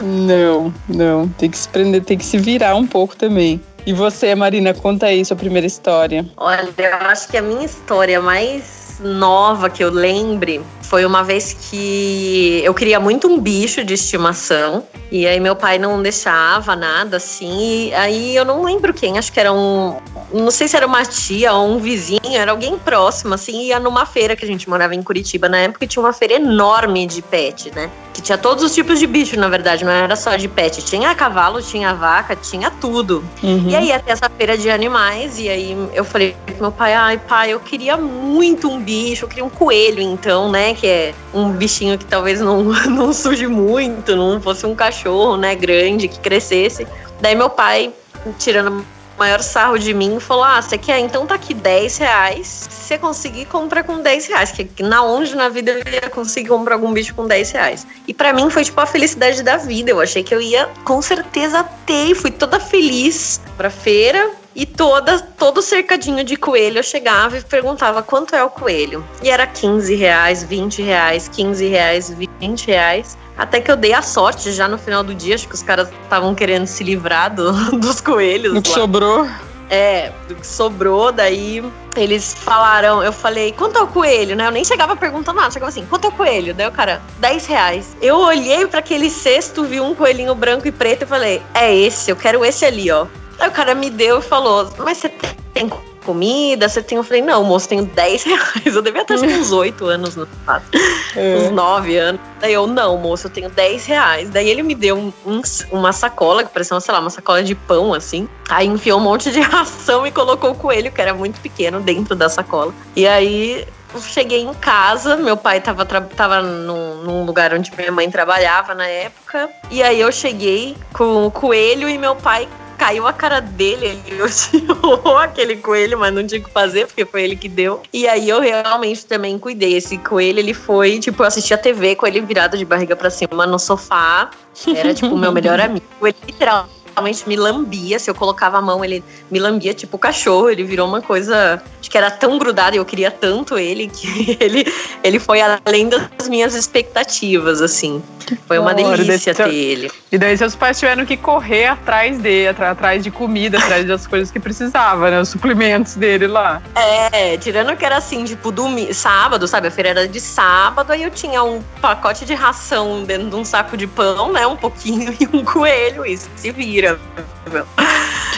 Não, 0.00 0.72
não. 0.88 1.28
Tem 1.30 1.50
que 1.50 1.58
se 1.58 1.68
prender, 1.68 2.04
tem 2.04 2.16
que 2.16 2.24
se 2.24 2.38
virar 2.38 2.74
um 2.76 2.86
pouco 2.86 3.16
também. 3.16 3.60
E 3.84 3.92
você, 3.92 4.34
Marina, 4.34 4.74
conta 4.74 5.06
aí 5.06 5.24
sua 5.24 5.36
primeira 5.36 5.66
história. 5.66 6.24
Olha, 6.36 6.68
eu 6.76 6.94
acho 7.08 7.28
que 7.28 7.36
a 7.36 7.42
minha 7.42 7.64
história 7.64 8.20
mais 8.20 8.98
nova 9.00 9.70
que 9.70 9.82
eu 9.82 9.90
lembre 9.90 10.60
foi 10.88 11.04
uma 11.04 11.22
vez 11.22 11.52
que 11.52 12.62
eu 12.64 12.72
queria 12.72 12.98
muito 12.98 13.28
um 13.28 13.38
bicho 13.38 13.84
de 13.84 13.92
estimação. 13.92 14.84
E 15.10 15.26
aí 15.26 15.38
meu 15.38 15.54
pai 15.54 15.78
não 15.78 16.02
deixava 16.02 16.74
nada 16.74 17.18
assim. 17.18 17.88
E 17.88 17.94
aí 17.94 18.34
eu 18.34 18.44
não 18.44 18.64
lembro 18.64 18.92
quem, 18.94 19.18
acho 19.18 19.32
que 19.32 19.38
era 19.38 19.52
um. 19.52 19.96
Não 20.32 20.50
sei 20.50 20.68
se 20.68 20.76
era 20.76 20.86
uma 20.86 21.04
tia 21.04 21.52
ou 21.52 21.68
um 21.68 21.78
vizinho, 21.78 22.20
era 22.34 22.50
alguém 22.50 22.78
próximo, 22.78 23.34
assim, 23.34 23.64
ia 23.64 23.80
numa 23.80 24.04
feira 24.04 24.36
que 24.36 24.44
a 24.44 24.48
gente 24.48 24.68
morava 24.68 24.94
em 24.94 25.02
Curitiba 25.02 25.48
na 25.48 25.58
época 25.58 25.84
e 25.84 25.88
tinha 25.88 26.02
uma 26.02 26.12
feira 26.12 26.34
enorme 26.34 27.06
de 27.06 27.22
pet, 27.22 27.70
né? 27.74 27.90
Que 28.12 28.20
tinha 28.20 28.36
todos 28.36 28.62
os 28.62 28.74
tipos 28.74 28.98
de 28.98 29.06
bicho, 29.06 29.38
na 29.38 29.48
verdade, 29.48 29.84
não 29.84 29.92
era 29.92 30.14
só 30.16 30.36
de 30.36 30.48
pet. 30.48 30.84
Tinha 30.84 31.14
cavalo, 31.14 31.62
tinha 31.62 31.94
vaca, 31.94 32.36
tinha 32.36 32.70
tudo. 32.70 33.24
Uhum. 33.42 33.70
E 33.70 33.76
aí 33.76 33.92
até 33.92 34.12
essa 34.12 34.28
feira 34.28 34.58
de 34.58 34.68
animais, 34.68 35.38
e 35.38 35.48
aí 35.48 35.88
eu 35.94 36.04
falei 36.04 36.36
pro 36.44 36.56
meu 36.60 36.72
pai, 36.72 36.92
ai 36.92 37.18
pai, 37.18 37.52
eu 37.52 37.60
queria 37.60 37.96
muito 37.96 38.68
um 38.68 38.80
bicho, 38.80 39.24
eu 39.24 39.28
queria 39.28 39.44
um 39.44 39.50
coelho, 39.50 40.00
então, 40.00 40.50
né? 40.50 40.74
Que 40.78 40.86
é 40.86 41.14
um 41.34 41.50
bichinho 41.50 41.98
que 41.98 42.04
talvez 42.04 42.40
não, 42.40 42.62
não 42.88 43.12
suje 43.12 43.46
muito, 43.46 44.14
não 44.14 44.40
fosse 44.40 44.64
um 44.64 44.74
cachorro, 44.74 45.36
né, 45.36 45.54
grande, 45.54 46.08
que 46.08 46.18
crescesse. 46.20 46.86
Daí 47.20 47.34
meu 47.34 47.50
pai, 47.50 47.92
tirando 48.38 48.80
o 48.80 48.84
maior 49.18 49.42
sarro 49.42 49.78
de 49.78 49.92
mim, 49.92 50.20
falou: 50.20 50.44
Ah, 50.44 50.62
você 50.62 50.78
quer? 50.78 51.00
Então 51.00 51.26
tá 51.26 51.34
aqui 51.34 51.52
10 51.52 51.98
reais. 51.98 52.68
Se 52.70 52.88
você 52.88 52.98
conseguir, 52.98 53.44
compra 53.46 53.82
com 53.82 54.00
10 54.00 54.26
reais. 54.28 54.52
Que 54.52 54.82
na 54.82 55.02
onde 55.02 55.34
na 55.34 55.48
vida 55.48 55.72
eu 55.72 55.92
ia 55.92 56.08
conseguir 56.08 56.48
comprar 56.48 56.76
algum 56.76 56.92
bicho 56.92 57.14
com 57.14 57.26
10 57.26 57.50
reais. 57.50 57.86
E 58.06 58.14
para 58.14 58.32
mim 58.32 58.48
foi 58.48 58.64
tipo 58.64 58.80
a 58.80 58.86
felicidade 58.86 59.42
da 59.42 59.56
vida. 59.56 59.90
Eu 59.90 60.00
achei 60.00 60.22
que 60.22 60.34
eu 60.34 60.40
ia 60.40 60.68
com 60.84 61.02
certeza 61.02 61.64
ter. 61.84 62.14
Fui 62.14 62.30
toda 62.30 62.60
feliz 62.60 63.40
pra 63.56 63.68
feira 63.68 64.30
e 64.58 64.66
toda, 64.66 65.20
todo 65.20 65.62
cercadinho 65.62 66.24
de 66.24 66.36
coelho 66.36 66.80
eu 66.80 66.82
chegava 66.82 67.38
e 67.38 67.42
perguntava 67.42 68.02
quanto 68.02 68.34
é 68.34 68.42
o 68.42 68.50
coelho. 68.50 69.04
E 69.22 69.30
era 69.30 69.46
15 69.46 69.94
reais, 69.94 70.42
20 70.42 70.82
reais, 70.82 71.28
15 71.28 71.68
reais, 71.68 72.12
20 72.40 72.66
reais. 72.66 73.16
Até 73.36 73.60
que 73.60 73.70
eu 73.70 73.76
dei 73.76 73.92
a 73.92 74.02
sorte 74.02 74.50
já 74.50 74.66
no 74.66 74.76
final 74.76 75.04
do 75.04 75.14
dia, 75.14 75.36
acho 75.36 75.46
que 75.46 75.54
os 75.54 75.62
caras 75.62 75.88
estavam 76.02 76.34
querendo 76.34 76.66
se 76.66 76.82
livrar 76.82 77.32
do, 77.32 77.52
dos 77.78 78.00
coelhos. 78.00 78.58
O 78.58 78.60
que 78.60 78.70
sobrou. 78.70 79.28
É, 79.70 80.10
do 80.26 80.34
que 80.34 80.46
sobrou, 80.46 81.12
daí 81.12 81.62
eles 81.94 82.34
falaram, 82.34 83.00
eu 83.00 83.12
falei, 83.12 83.52
quanto 83.52 83.78
é 83.78 83.82
o 83.82 83.86
coelho, 83.86 84.34
né? 84.34 84.44
Eu 84.48 84.50
nem 84.50 84.64
chegava 84.64 84.96
perguntando 84.96 85.38
nada, 85.38 85.52
chegava 85.52 85.70
assim, 85.70 85.84
quanto 85.84 86.06
é 86.06 86.08
o 86.08 86.12
coelho? 86.12 86.52
Daí 86.52 86.66
o 86.66 86.72
cara, 86.72 87.00
10 87.20 87.46
reais. 87.46 87.96
Eu 88.02 88.16
olhei 88.16 88.66
para 88.66 88.80
aquele 88.80 89.08
cesto, 89.08 89.62
vi 89.62 89.78
um 89.78 89.94
coelhinho 89.94 90.34
branco 90.34 90.66
e 90.66 90.72
preto 90.72 91.02
e 91.02 91.06
falei, 91.06 91.40
é 91.54 91.72
esse, 91.72 92.10
eu 92.10 92.16
quero 92.16 92.44
esse 92.44 92.64
ali, 92.64 92.90
ó. 92.90 93.06
Aí 93.38 93.48
o 93.48 93.52
cara 93.52 93.74
me 93.74 93.90
deu 93.90 94.18
e 94.18 94.22
falou: 94.22 94.70
Mas 94.78 94.98
você 94.98 95.08
tem 95.52 95.70
comida? 96.04 96.68
Você 96.68 96.82
tem? 96.82 96.96
Eu 96.96 97.04
falei: 97.04 97.22
Não, 97.22 97.44
moço, 97.44 97.68
tenho 97.68 97.84
10 97.84 98.22
reais. 98.24 98.66
Eu 98.66 98.82
devia 98.82 99.04
ter 99.04 99.14
uns 99.14 99.52
8 99.52 99.86
anos 99.86 100.16
no 100.16 100.26
passado, 100.26 100.64
é. 101.14 101.36
uns 101.36 101.50
9 101.50 101.96
anos. 101.96 102.20
Daí 102.40 102.54
eu: 102.54 102.66
Não, 102.66 102.96
moço, 102.96 103.26
eu 103.26 103.30
tenho 103.30 103.50
10 103.50 103.86
reais. 103.86 104.30
Daí 104.30 104.48
ele 104.48 104.62
me 104.62 104.74
deu 104.74 104.96
um, 104.96 105.12
um, 105.26 105.42
uma 105.70 105.92
sacola, 105.92 106.44
que 106.44 106.52
parecia, 106.52 106.78
sei 106.80 106.94
lá, 106.94 107.00
uma 107.00 107.10
sacola 107.10 107.42
de 107.42 107.54
pão 107.54 107.92
assim. 107.92 108.28
Aí 108.48 108.66
enfiou 108.66 108.98
um 108.98 109.02
monte 109.02 109.30
de 109.30 109.40
ração 109.42 110.06
e 110.06 110.10
colocou 110.10 110.52
o 110.52 110.54
coelho, 110.54 110.90
que 110.90 111.00
era 111.00 111.14
muito 111.14 111.40
pequeno, 111.40 111.80
dentro 111.80 112.16
da 112.16 112.28
sacola. 112.28 112.72
E 112.96 113.06
aí 113.06 113.66
eu 113.94 114.00
cheguei 114.00 114.42
em 114.42 114.52
casa, 114.54 115.16
meu 115.16 115.36
pai 115.36 115.60
tava, 115.60 115.84
tava 115.84 116.42
num, 116.42 117.02
num, 117.02 117.24
lugar 117.24 117.54
onde 117.54 117.72
minha 117.76 117.90
mãe 117.90 118.10
trabalhava 118.10 118.74
na 118.74 118.86
época. 118.86 119.48
E 119.70 119.82
aí 119.82 120.00
eu 120.00 120.12
cheguei 120.12 120.76
com 120.92 121.26
o 121.26 121.30
coelho 121.30 121.88
e 121.88 121.96
meu 121.96 122.14
pai 122.14 122.46
caiu 122.78 123.06
a 123.06 123.12
cara 123.12 123.40
dele, 123.40 124.00
ele 124.06 124.22
odiou 124.22 125.18
aquele 125.18 125.56
coelho, 125.56 125.98
mas 125.98 126.14
não 126.14 126.26
tinha 126.26 126.40
o 126.40 126.44
que 126.44 126.50
fazer, 126.50 126.86
porque 126.86 127.04
foi 127.04 127.24
ele 127.24 127.36
que 127.36 127.48
deu. 127.48 127.82
E 127.92 128.08
aí 128.08 128.28
eu 128.28 128.40
realmente 128.40 129.04
também 129.04 129.38
cuidei. 129.38 129.74
Esse 129.74 129.98
coelho, 129.98 130.38
ele 130.38 130.54
foi, 130.54 130.98
tipo, 130.98 131.22
eu 131.22 131.26
assisti 131.26 131.52
a 131.52 131.58
TV 131.58 131.96
com 131.96 132.06
ele 132.06 132.20
virado 132.20 132.56
de 132.56 132.64
barriga 132.64 132.94
para 132.94 133.10
cima 133.10 133.46
no 133.46 133.58
sofá. 133.58 134.30
Era, 134.74 134.94
tipo, 134.94 135.14
o 135.14 135.18
meu 135.18 135.32
melhor 135.32 135.58
amigo. 135.60 135.84
Ele 136.00 136.16
literalmente 136.26 136.77
realmente 136.98 137.28
me 137.28 137.36
lambia. 137.36 137.98
Se 137.98 138.10
eu 138.10 138.14
colocava 138.14 138.58
a 138.58 138.62
mão, 138.62 138.84
ele 138.84 139.02
me 139.30 139.38
lambia 139.38 139.72
tipo 139.72 139.96
cachorro. 139.96 140.50
Ele 140.50 140.64
virou 140.64 140.86
uma 140.86 141.00
coisa 141.00 141.62
de 141.80 141.88
que 141.88 141.96
era 141.96 142.10
tão 142.10 142.38
grudado 142.38 142.76
e 142.76 142.78
eu 142.78 142.84
queria 142.84 143.10
tanto 143.10 143.56
ele 143.58 143.88
que 143.88 144.36
ele, 144.40 144.66
ele 145.02 145.18
foi 145.18 145.40
além 145.40 145.88
das 145.88 146.28
minhas 146.28 146.54
expectativas, 146.54 147.62
assim. 147.62 148.02
Foi 148.46 148.58
uma 148.58 148.74
delícia 148.74 149.34
ter 149.34 149.48
ele. 149.48 149.90
E 150.10 150.18
daí 150.18 150.36
seus 150.36 150.54
pais 150.54 150.78
tiveram 150.78 151.04
que 151.04 151.16
correr 151.16 151.66
atrás 151.66 152.18
dele, 152.18 152.48
atrás 152.48 153.02
de 153.02 153.10
comida, 153.10 153.58
atrás 153.58 153.86
das 153.86 154.04
coisas 154.08 154.30
que 154.30 154.40
precisava, 154.40 155.10
né? 155.10 155.20
Os 155.20 155.28
suplementos 155.28 155.94
dele 155.94 156.26
lá. 156.26 156.62
É, 156.74 157.36
tirando 157.38 157.76
que 157.76 157.84
era 157.84 157.96
assim, 157.96 158.24
tipo, 158.24 158.50
domingo, 158.50 158.92
sábado, 158.92 159.46
sabe? 159.46 159.68
A 159.68 159.70
feira 159.70 159.90
era 159.90 160.08
de 160.08 160.20
sábado, 160.20 160.92
aí 160.92 161.02
eu 161.02 161.10
tinha 161.10 161.42
um 161.42 161.62
pacote 161.80 162.24
de 162.24 162.34
ração 162.34 163.04
dentro 163.04 163.30
de 163.30 163.36
um 163.36 163.44
saco 163.44 163.76
de 163.76 163.86
pão, 163.86 164.32
né? 164.32 164.46
Um 164.46 164.56
pouquinho 164.56 165.14
e 165.18 165.28
um 165.36 165.44
coelho, 165.44 166.04
isso 166.04 166.28
se 166.36 166.50
vira. 166.50 166.87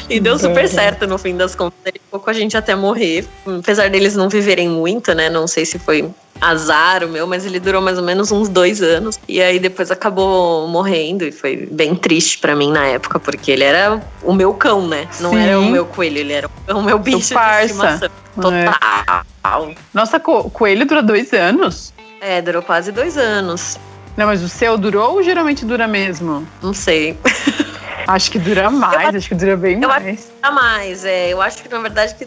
E 0.09 0.19
deu 0.19 0.37
super 0.37 0.69
certo 0.69 1.07
no 1.07 1.17
fim 1.17 1.37
das 1.37 1.55
contas. 1.55 1.79
Ele 1.85 2.01
ficou 2.05 2.19
com 2.19 2.31
a 2.31 2.33
gente 2.33 2.57
até 2.57 2.75
morrer. 2.75 3.25
Apesar 3.47 3.89
deles 3.89 4.17
não 4.17 4.29
viverem 4.29 4.69
muito, 4.69 5.15
né? 5.15 5.31
Não 5.31 5.47
sei 5.47 5.65
se 5.65 5.79
foi 5.79 6.11
azar 6.41 7.05
o 7.05 7.09
meu, 7.09 7.27
mas 7.27 7.45
ele 7.45 7.61
durou 7.61 7.81
mais 7.81 7.97
ou 7.97 8.05
menos 8.05 8.33
uns 8.33 8.49
dois 8.49 8.83
anos. 8.83 9.21
E 9.29 9.41
aí 9.41 9.61
depois 9.61 9.91
acabou 9.91 10.67
morrendo 10.67 11.25
e 11.25 11.31
foi 11.31 11.69
bem 11.71 11.95
triste 11.95 12.39
para 12.39 12.57
mim 12.57 12.73
na 12.73 12.87
época, 12.87 13.21
porque 13.21 13.53
ele 13.53 13.63
era 13.63 14.03
o 14.23 14.33
meu 14.33 14.53
cão, 14.55 14.87
né? 14.89 15.07
Não 15.21 15.31
Sim. 15.31 15.39
era 15.39 15.61
o 15.61 15.67
meu 15.67 15.87
coelho, 15.87 16.19
ele 16.19 16.33
era 16.33 16.51
o 16.75 16.83
meu 16.83 16.99
bicho 16.99 17.35
de 17.35 17.65
estimação. 17.65 18.11
Total. 18.35 19.69
É. 19.69 19.75
Nossa, 19.95 20.19
co 20.19 20.51
coelho 20.51 20.87
dura 20.87 21.03
dois 21.03 21.33
anos? 21.33 21.93
É, 22.21 22.43
durou 22.43 22.63
quase 22.63 22.91
dois 22.91 23.17
anos. 23.17 23.79
Não, 24.17 24.27
mas 24.27 24.43
o 24.43 24.49
seu 24.49 24.77
durou 24.77 25.15
ou 25.15 25.23
geralmente 25.23 25.65
dura 25.65 25.87
mesmo? 25.87 26.47
Não 26.63 26.75
sei. 26.75 27.17
Acho 28.07 28.31
que 28.31 28.39
dura 28.39 28.71
mais, 28.71 29.13
eu, 29.13 29.19
acho 29.19 29.29
que 29.29 29.35
dura 29.35 29.57
bem 29.57 29.83
eu 29.83 29.89
mais. 29.89 30.07
Acho 30.07 30.27
que 30.27 30.33
dura 30.43 30.51
mais, 30.51 31.05
é. 31.05 31.29
Eu 31.29 31.41
acho 31.41 31.63
que 31.63 31.69
na 31.69 31.81
verdade 31.81 32.15
que 32.15 32.27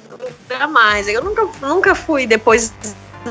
dura 0.50 0.68
mais. 0.68 1.08
Eu 1.08 1.24
nunca, 1.24 1.48
nunca 1.62 1.96
fui 1.96 2.26
depois. 2.26 2.74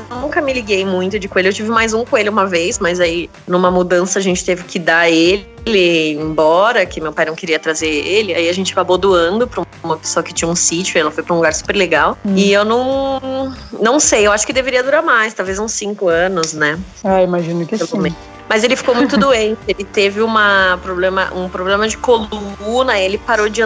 Nunca 0.09 0.41
me 0.41 0.51
liguei 0.51 0.83
muito 0.83 1.19
de 1.19 1.27
coelho. 1.27 1.49
Eu 1.49 1.53
tive 1.53 1.69
mais 1.69 1.93
um 1.93 2.03
coelho 2.03 2.31
uma 2.31 2.47
vez, 2.47 2.79
mas 2.79 2.99
aí 2.99 3.29
numa 3.47 3.69
mudança 3.69 4.17
a 4.17 4.21
gente 4.21 4.43
teve 4.43 4.63
que 4.63 4.79
dar 4.79 5.07
ele 5.07 6.17
embora, 6.19 6.83
que 6.83 6.99
meu 6.99 7.13
pai 7.13 7.25
não 7.25 7.35
queria 7.35 7.59
trazer 7.59 7.87
ele. 7.87 8.33
Aí 8.33 8.49
a 8.49 8.53
gente 8.53 8.71
acabou 8.71 8.97
doando 8.97 9.47
para 9.47 9.63
uma 9.83 9.95
pessoa 9.95 10.23
que 10.23 10.33
tinha 10.33 10.49
um 10.49 10.55
sítio. 10.55 10.97
Ela 10.97 11.11
foi 11.11 11.23
para 11.23 11.33
um 11.33 11.37
lugar 11.37 11.53
super 11.53 11.75
legal. 11.75 12.17
Hum. 12.25 12.33
E 12.35 12.51
eu 12.51 12.65
não, 12.65 13.53
não 13.79 13.99
sei. 13.99 14.25
Eu 14.25 14.31
acho 14.31 14.47
que 14.47 14.53
deveria 14.53 14.81
durar 14.81 15.03
mais, 15.03 15.35
talvez 15.35 15.59
uns 15.59 15.73
cinco 15.73 16.07
anos, 16.09 16.53
né? 16.53 16.79
Ah, 17.03 17.21
imagino 17.21 17.63
que 17.67 17.77
sim. 17.77 17.99
Menos. 17.99 18.32
Mas 18.53 18.63
ele 18.63 18.75
ficou 18.75 18.93
muito 18.93 19.17
doente. 19.17 19.57
Ele 19.67 19.83
teve 19.83 20.21
uma 20.21 20.79
problema, 20.83 21.33
um 21.33 21.49
problema 21.49 21.87
de 21.87 21.97
coluna, 21.97 22.99
ele 22.99 23.17
parou 23.17 23.49
de 23.49 23.63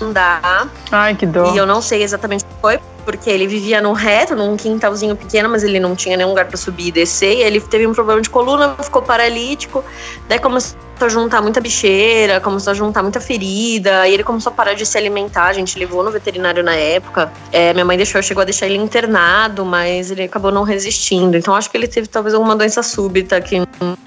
andar. 0.00 0.66
Ai, 0.90 1.14
que 1.14 1.26
dor. 1.26 1.54
E 1.54 1.58
eu 1.58 1.66
não 1.66 1.82
sei 1.82 2.02
exatamente 2.02 2.42
o 2.42 2.46
que 2.46 2.54
foi, 2.62 2.80
porque 3.04 3.30
ele 3.30 3.46
vivia 3.46 3.80
no 3.80 3.92
reto, 3.92 4.34
num 4.34 4.56
quintalzinho 4.56 5.14
pequeno, 5.14 5.48
mas 5.48 5.62
ele 5.62 5.78
não 5.78 5.94
tinha 5.94 6.16
nenhum 6.16 6.30
lugar 6.30 6.46
para 6.46 6.56
subir 6.56 6.88
e 6.88 6.92
descer. 6.92 7.38
E 7.38 7.42
ele 7.42 7.60
teve 7.60 7.86
um 7.86 7.92
problema 7.92 8.20
de 8.20 8.30
coluna, 8.30 8.74
ficou 8.82 9.02
paralítico. 9.02 9.84
Daí 10.28 10.38
começou 10.38 10.78
a 11.00 11.08
juntar 11.08 11.42
muita 11.42 11.60
bicheira, 11.60 12.40
começou 12.40 12.70
a 12.70 12.74
juntar 12.74 13.02
muita 13.02 13.20
ferida. 13.20 14.08
E 14.08 14.14
ele 14.14 14.24
começou 14.24 14.50
a 14.52 14.54
parar 14.54 14.74
de 14.74 14.86
se 14.86 14.96
alimentar. 14.96 15.46
A 15.46 15.52
gente 15.52 15.78
levou 15.78 16.02
no 16.02 16.10
veterinário 16.10 16.62
na 16.62 16.74
época. 16.74 17.32
É, 17.52 17.72
minha 17.72 17.84
mãe 17.84 17.96
deixou, 17.96 18.22
chegou 18.22 18.42
a 18.42 18.44
deixar 18.44 18.66
ele 18.66 18.78
internado, 18.78 19.64
mas 19.64 20.10
ele 20.10 20.22
acabou 20.22 20.50
não 20.50 20.62
resistindo. 20.62 21.36
Então 21.36 21.54
acho 21.54 21.70
que 21.70 21.76
ele 21.76 21.88
teve 21.88 22.08
talvez 22.08 22.34
alguma 22.34 22.56
doença 22.56 22.82
súbita 22.82 23.40
que 23.40 23.62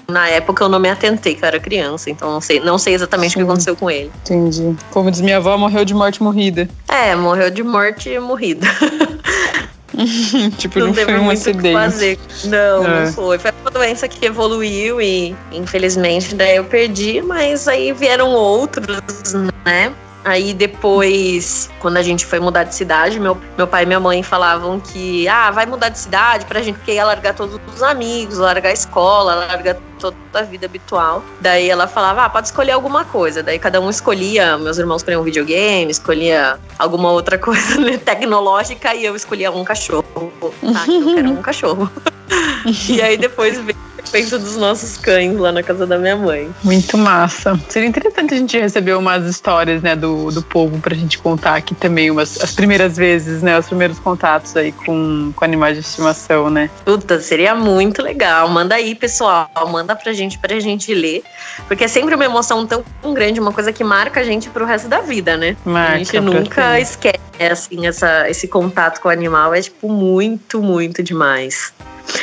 na 0.08 0.28
época 0.28 0.64
eu 0.64 0.68
não 0.68 0.78
me 0.78 0.88
atentei, 0.88 1.34
que 1.34 1.44
eu 1.44 1.48
era 1.48 1.60
criança. 1.60 2.10
Então 2.10 2.32
não 2.32 2.40
sei, 2.40 2.60
não 2.60 2.78
sei 2.78 2.94
exatamente 2.94 3.32
Sim. 3.32 3.40
o 3.40 3.44
que 3.44 3.50
aconteceu 3.50 3.76
com 3.76 3.90
ele. 3.90 4.10
Entendi. 4.24 4.76
Como 4.90 5.10
diz 5.10 5.20
minha 5.20 5.36
avó, 5.36 5.56
morreu 5.56 5.84
de 5.84 5.94
morte 5.94 6.22
morrida. 6.22 6.68
É, 6.88 7.14
morreu 7.14 7.50
de 7.50 7.62
morte 7.62 8.18
morrida. 8.18 8.66
tipo, 10.58 10.78
não, 10.78 10.86
não 10.88 10.94
foi 10.94 11.18
um 11.18 11.30
acidente. 11.30 11.72
Fazer. 11.72 12.18
Não, 12.44 12.86
é. 12.86 13.04
não 13.04 13.12
foi. 13.12 13.38
Foi 13.38 13.50
uma 13.62 13.70
doença 13.70 14.06
que 14.08 14.26
evoluiu 14.26 15.00
e, 15.00 15.34
infelizmente, 15.52 16.34
daí 16.34 16.56
eu 16.56 16.64
perdi, 16.64 17.20
mas 17.22 17.66
aí 17.66 17.92
vieram 17.92 18.30
outros, 18.30 19.34
né? 19.64 19.92
Aí 20.24 20.52
depois, 20.52 21.70
quando 21.80 21.96
a 21.96 22.02
gente 22.02 22.26
foi 22.26 22.40
mudar 22.40 22.64
de 22.64 22.74
cidade, 22.74 23.18
meu, 23.18 23.38
meu 23.56 23.66
pai 23.66 23.84
e 23.84 23.86
minha 23.86 24.00
mãe 24.00 24.22
falavam 24.22 24.80
que, 24.80 25.26
ah, 25.28 25.50
vai 25.50 25.64
mudar 25.64 25.88
de 25.88 25.98
cidade 25.98 26.44
pra 26.44 26.60
gente, 26.60 26.76
porque 26.76 26.92
ia 26.92 27.04
largar 27.04 27.34
todos 27.34 27.58
os 27.74 27.82
amigos, 27.82 28.38
largar 28.38 28.70
a 28.70 28.72
escola, 28.72 29.34
largar 29.34 29.76
toda 29.98 30.16
a 30.34 30.42
vida 30.42 30.66
habitual. 30.66 31.22
Daí 31.40 31.70
ela 31.70 31.86
falava, 31.86 32.24
ah, 32.24 32.28
pode 32.28 32.48
escolher 32.48 32.72
alguma 32.72 33.04
coisa. 33.04 33.42
Daí 33.42 33.58
cada 33.58 33.80
um 33.80 33.88
escolhia, 33.88 34.58
meus 34.58 34.78
irmãos 34.78 34.98
escolhiam 34.98 35.22
um 35.22 35.24
videogame, 35.24 35.90
escolhia 35.90 36.58
alguma 36.78 37.10
outra 37.10 37.38
coisa 37.38 37.80
né, 37.80 37.96
tecnológica 37.96 38.94
e 38.94 39.04
eu 39.04 39.14
escolhia 39.16 39.50
um 39.50 39.64
cachorro. 39.64 40.04
Tá, 40.72 40.84
eu 40.88 41.14
quero 41.14 41.30
um 41.30 41.42
cachorro. 41.42 41.90
e 42.88 43.00
aí 43.00 43.16
depois 43.16 43.58
veio 43.60 43.87
feito 44.04 44.38
dos 44.38 44.56
nossos 44.56 44.96
cães 44.96 45.36
lá 45.36 45.52
na 45.52 45.62
casa 45.62 45.86
da 45.86 45.98
minha 45.98 46.16
mãe. 46.16 46.50
Muito 46.62 46.96
massa. 46.96 47.58
Seria 47.68 47.88
interessante 47.88 48.34
a 48.34 48.36
gente 48.36 48.58
receber 48.58 48.94
umas 48.94 49.24
histórias, 49.26 49.82
né, 49.82 49.94
do, 49.94 50.30
do 50.30 50.42
povo 50.42 50.78
pra 50.80 50.94
gente 50.94 51.18
contar 51.18 51.56
aqui 51.56 51.74
também 51.74 52.10
umas, 52.10 52.42
as 52.42 52.52
primeiras 52.52 52.96
vezes, 52.96 53.42
né, 53.42 53.58
os 53.58 53.66
primeiros 53.66 53.98
contatos 53.98 54.56
aí 54.56 54.72
com, 54.72 55.32
com 55.34 55.44
animais 55.44 55.74
de 55.74 55.80
estimação, 55.80 56.50
né? 56.50 56.70
Puta, 56.84 57.20
seria 57.20 57.54
muito 57.54 58.02
legal. 58.02 58.48
Manda 58.48 58.74
aí, 58.74 58.94
pessoal. 58.94 59.50
Manda 59.70 59.94
pra 59.94 60.12
gente, 60.12 60.38
pra 60.38 60.58
gente 60.58 60.92
ler. 60.94 61.22
Porque 61.66 61.84
é 61.84 61.88
sempre 61.88 62.14
uma 62.14 62.24
emoção 62.24 62.66
tão 62.66 62.84
grande, 63.12 63.40
uma 63.40 63.52
coisa 63.52 63.72
que 63.72 63.84
marca 63.84 64.20
a 64.20 64.24
gente 64.24 64.48
pro 64.50 64.64
resto 64.64 64.88
da 64.88 65.00
vida, 65.00 65.36
né? 65.36 65.56
Marca, 65.64 65.92
a 65.92 65.98
gente 65.98 66.20
nunca 66.20 66.80
esquece, 66.80 67.18
assim, 67.50 67.86
essa, 67.86 68.28
esse 68.28 68.48
contato 68.48 69.00
com 69.00 69.08
o 69.08 69.10
animal. 69.10 69.54
É, 69.54 69.60
tipo, 69.60 69.88
muito, 69.88 70.62
muito 70.62 71.02
demais. 71.02 71.72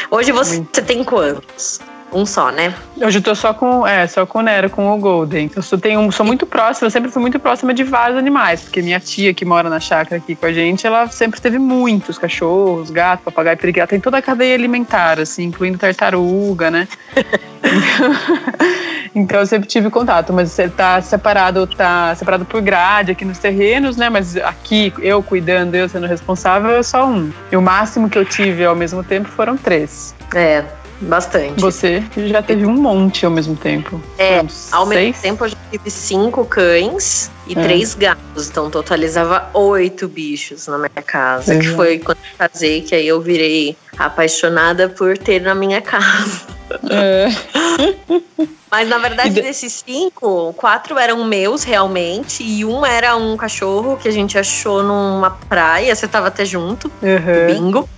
Hoje 0.09 0.31
você 0.31 0.57
Muito. 0.57 0.81
tem 0.81 1.03
quantos? 1.03 1.79
Um 2.13 2.25
só, 2.25 2.49
né? 2.49 2.73
Hoje 2.95 3.17
eu 3.17 3.21
tô 3.21 3.35
só 3.35 3.53
com, 3.53 3.85
é, 3.85 4.07
só 4.07 4.25
com 4.25 4.39
o 4.39 4.41
Nero, 4.41 4.69
com 4.69 4.89
o 4.89 4.97
Golden. 4.97 5.51
Eu 5.53 5.61
sou, 5.61 5.77
tenho, 5.77 6.09
sou 6.13 6.25
muito 6.25 6.45
próxima, 6.45 6.89
sempre 6.89 7.11
fui 7.11 7.21
muito 7.21 7.37
próxima 7.39 7.73
de 7.73 7.83
vários 7.83 8.17
animais, 8.17 8.61
porque 8.61 8.81
minha 8.81 8.99
tia 9.01 9.33
que 9.33 9.43
mora 9.43 9.69
na 9.69 9.81
chácara 9.81 10.15
aqui 10.15 10.33
com 10.33 10.45
a 10.45 10.53
gente, 10.53 10.87
ela 10.87 11.07
sempre 11.09 11.41
teve 11.41 11.59
muitos 11.59 12.17
cachorros, 12.17 12.89
gatos, 12.89 13.25
papagaio, 13.25 13.57
periquito. 13.57 13.81
Ela 13.81 13.87
tem 13.87 13.99
toda 13.99 14.17
a 14.17 14.21
cadeia 14.21 14.55
alimentar, 14.55 15.19
assim, 15.19 15.43
incluindo 15.43 15.77
tartaruga, 15.77 16.71
né? 16.71 16.87
então 19.15 19.39
eu 19.39 19.45
sempre 19.45 19.67
tive 19.67 19.89
contato, 19.89 20.33
mas 20.33 20.51
você 20.51 20.67
tá 20.67 21.01
separado, 21.01 21.65
tá 21.65 22.13
separado 22.15 22.43
por 22.43 22.61
grade 22.61 23.11
aqui 23.11 23.23
nos 23.23 23.39
terrenos, 23.39 23.95
né? 23.95 24.09
Mas 24.09 24.35
aqui, 24.35 24.93
eu 24.99 25.23
cuidando, 25.23 25.73
eu 25.75 25.87
sendo 25.87 26.05
responsável, 26.05 26.71
é 26.71 26.83
só 26.83 27.07
um. 27.07 27.31
E 27.51 27.55
o 27.55 27.61
máximo 27.61 28.09
que 28.09 28.17
eu 28.17 28.25
tive 28.25 28.65
ao 28.65 28.75
mesmo 28.75 29.03
tempo 29.03 29.29
foram 29.29 29.55
três. 29.55 30.13
É, 30.35 30.65
Bastante. 31.01 31.59
Você 31.59 32.01
já 32.15 32.41
teve 32.41 32.65
um 32.65 32.73
monte 32.73 33.25
ao 33.25 33.31
mesmo 33.31 33.55
tempo. 33.55 34.01
É, 34.17 34.39
ao 34.71 34.87
seis? 34.87 34.87
mesmo 34.87 35.21
tempo 35.21 35.45
eu 35.45 35.49
já 35.49 35.57
tive 35.69 35.91
cinco 35.91 36.45
cães 36.45 37.29
e 37.47 37.57
é. 37.57 37.61
três 37.61 37.93
gatos. 37.93 38.49
Então 38.49 38.69
totalizava 38.69 39.49
oito 39.53 40.07
bichos 40.07 40.67
na 40.67 40.77
minha 40.77 41.03
casa. 41.05 41.57
Que 41.57 41.67
foi 41.67 41.99
quando 41.99 42.17
eu 42.17 42.47
casei, 42.47 42.81
que 42.81 42.95
aí 42.95 43.07
eu 43.07 43.19
virei 43.19 43.75
apaixonada 43.97 44.87
por 44.87 45.17
ter 45.17 45.41
na 45.41 45.53
minha 45.53 45.81
casa. 45.81 46.54
É. 46.89 47.27
Mas 48.69 48.89
na 48.89 48.97
verdade, 48.97 49.29
de... 49.29 49.41
desses 49.41 49.83
cinco, 49.85 50.53
quatro 50.53 50.97
eram 50.97 51.23
meus 51.23 51.63
realmente, 51.63 52.43
e 52.43 52.65
um 52.65 52.85
era 52.85 53.15
um 53.15 53.37
cachorro 53.37 53.97
que 53.97 54.07
a 54.07 54.11
gente 54.11 54.37
achou 54.37 54.83
numa 54.83 55.31
praia, 55.31 55.95
você 55.95 56.07
tava 56.07 56.27
até 56.27 56.43
junto, 56.43 56.91
uhum. 57.01 57.47
bingo. 57.47 57.89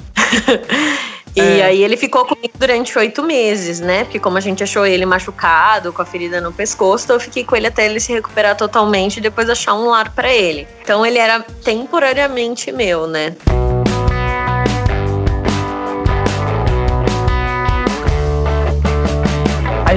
E 1.38 1.60
é. 1.60 1.66
aí 1.66 1.84
ele 1.84 1.96
ficou 1.96 2.26
comigo 2.26 2.54
durante 2.58 2.98
oito 2.98 3.22
meses, 3.22 3.80
né? 3.80 4.04
Porque 4.06 4.18
como 4.18 4.40
a 4.40 4.42
gente 4.42 4.64
achou 4.64 4.88
ele 4.88 5.06
machucado, 5.06 5.94
com 5.94 6.02
a 6.02 6.06
ferida 6.06 6.42
no 6.42 6.52
pescoço, 6.52 7.12
eu 7.12 7.20
fiquei 7.20 7.44
com 7.44 7.56
ele 7.56 7.68
até 7.68 7.86
ele 7.86 8.00
se 8.00 8.12
recuperar 8.12 8.58
totalmente 8.58 9.18
e 9.18 9.22
depois 9.22 9.48
achar 9.48 9.76
um 9.76 9.86
lar 9.86 10.12
para 10.16 10.34
ele. 10.34 10.68
Então 10.82 11.06
ele 11.06 11.20
era 11.20 11.42
temporariamente 11.64 12.72
meu, 12.72 13.06
né? 13.06 13.36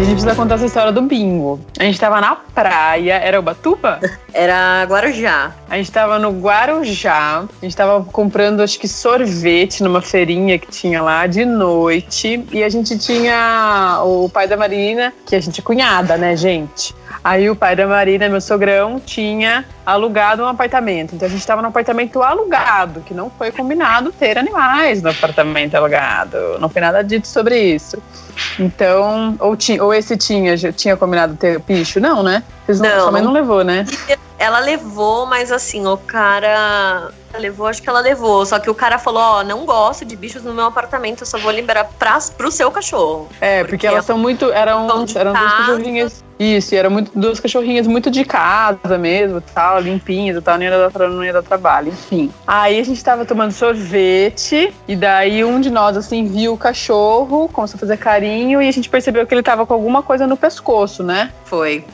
A 0.00 0.02
gente 0.02 0.12
precisa 0.12 0.34
contar 0.34 0.54
essa 0.54 0.64
história 0.64 0.90
do 0.90 1.02
bingo. 1.02 1.60
A 1.78 1.84
gente 1.84 2.00
tava 2.00 2.22
na 2.22 2.34
praia, 2.34 3.16
era 3.16 3.38
Ubatuba? 3.38 4.00
Era 4.32 4.82
Guarujá. 4.84 5.54
A 5.68 5.76
gente 5.76 5.92
tava 5.92 6.18
no 6.18 6.30
Guarujá, 6.40 7.44
a 7.60 7.64
gente 7.64 7.76
tava 7.76 8.02
comprando, 8.04 8.62
acho 8.62 8.78
que 8.78 8.88
sorvete 8.88 9.82
numa 9.82 10.00
feirinha 10.00 10.58
que 10.58 10.68
tinha 10.68 11.02
lá 11.02 11.26
de 11.26 11.44
noite. 11.44 12.42
E 12.50 12.62
a 12.62 12.68
gente 12.70 12.96
tinha 12.96 14.00
o 14.02 14.30
pai 14.30 14.48
da 14.48 14.56
Marina, 14.56 15.12
que 15.26 15.36
a 15.36 15.40
gente 15.40 15.60
é 15.60 15.62
cunhada, 15.62 16.16
né, 16.16 16.34
gente? 16.34 16.94
Aí 17.22 17.50
o 17.50 17.56
pai 17.56 17.76
da 17.76 17.86
Marina, 17.86 18.28
meu 18.28 18.40
sogrão, 18.40 18.98
tinha 18.98 19.64
alugado 19.84 20.42
um 20.42 20.46
apartamento. 20.46 21.14
Então 21.14 21.26
a 21.26 21.30
gente 21.30 21.40
estava 21.40 21.60
no 21.60 21.68
apartamento 21.68 22.22
alugado, 22.22 23.02
que 23.02 23.12
não 23.12 23.30
foi 23.30 23.52
combinado 23.52 24.10
ter 24.10 24.38
animais 24.38 25.02
no 25.02 25.10
apartamento 25.10 25.74
alugado. 25.74 26.58
Não 26.58 26.68
foi 26.68 26.80
nada 26.80 27.04
dito 27.04 27.28
sobre 27.28 27.58
isso. 27.58 28.02
Então, 28.58 29.36
ou, 29.38 29.54
tinha, 29.54 29.84
ou 29.84 29.92
esse 29.92 30.16
tinha, 30.16 30.56
tinha 30.72 30.96
combinado 30.96 31.36
ter 31.36 31.58
bicho? 31.60 32.00
Não, 32.00 32.22
né? 32.22 32.42
Vocês 32.64 32.80
não, 32.80 32.88
não, 32.88 33.00
sua 33.00 33.12
mãe 33.12 33.22
não 33.22 33.32
levou, 33.32 33.62
né? 33.62 33.84
Ela 34.38 34.60
levou, 34.60 35.26
mas 35.26 35.52
assim, 35.52 35.86
o 35.86 35.98
cara 35.98 37.10
levou, 37.38 37.66
acho 37.66 37.82
que 37.82 37.88
ela 37.88 38.00
levou. 38.00 38.46
Só 38.46 38.58
que 38.58 38.70
o 38.70 38.74
cara 38.74 38.98
falou: 38.98 39.22
Ó, 39.22 39.40
oh, 39.40 39.44
não 39.44 39.66
gosto 39.66 40.04
de 40.06 40.16
bichos 40.16 40.42
no 40.42 40.54
meu 40.54 40.64
apartamento, 40.64 41.22
eu 41.22 41.26
só 41.26 41.38
vou 41.38 41.52
liberar 41.52 41.84
pra, 41.98 42.18
pro 42.38 42.50
seu 42.50 42.70
cachorro. 42.70 43.28
É, 43.40 43.58
porque, 43.58 43.72
porque 43.72 43.86
elas 43.86 44.06
são 44.06 44.16
muito. 44.16 44.50
Eram, 44.50 44.86
eram 45.14 45.32
duas 45.34 45.52
cachorrinhas. 45.52 46.29
Isso, 46.40 46.74
e 46.74 46.78
eram 46.78 46.90
muito, 46.90 47.12
duas 47.14 47.38
cachorrinhas 47.38 47.86
muito 47.86 48.10
de 48.10 48.24
casa 48.24 48.96
mesmo, 48.96 49.42
tal, 49.42 49.78
limpinhas 49.78 50.42
tal, 50.42 50.56
não 50.56 50.64
ia, 50.64 50.70
dar, 50.70 51.08
não 51.10 51.22
ia 51.22 51.34
dar 51.34 51.42
trabalho, 51.42 51.88
enfim. 51.88 52.32
Aí 52.46 52.80
a 52.80 52.82
gente 52.82 53.04
tava 53.04 53.26
tomando 53.26 53.52
sorvete, 53.52 54.72
e 54.88 54.96
daí 54.96 55.44
um 55.44 55.60
de 55.60 55.68
nós, 55.68 55.98
assim, 55.98 56.26
viu 56.26 56.54
o 56.54 56.56
cachorro, 56.56 57.46
começou 57.52 57.76
a 57.76 57.80
fazer 57.80 57.98
carinho, 57.98 58.62
e 58.62 58.66
a 58.66 58.72
gente 58.72 58.88
percebeu 58.88 59.26
que 59.26 59.34
ele 59.34 59.42
tava 59.42 59.66
com 59.66 59.74
alguma 59.74 60.02
coisa 60.02 60.26
no 60.26 60.34
pescoço, 60.34 61.02
né? 61.02 61.30
Foi. 61.44 61.84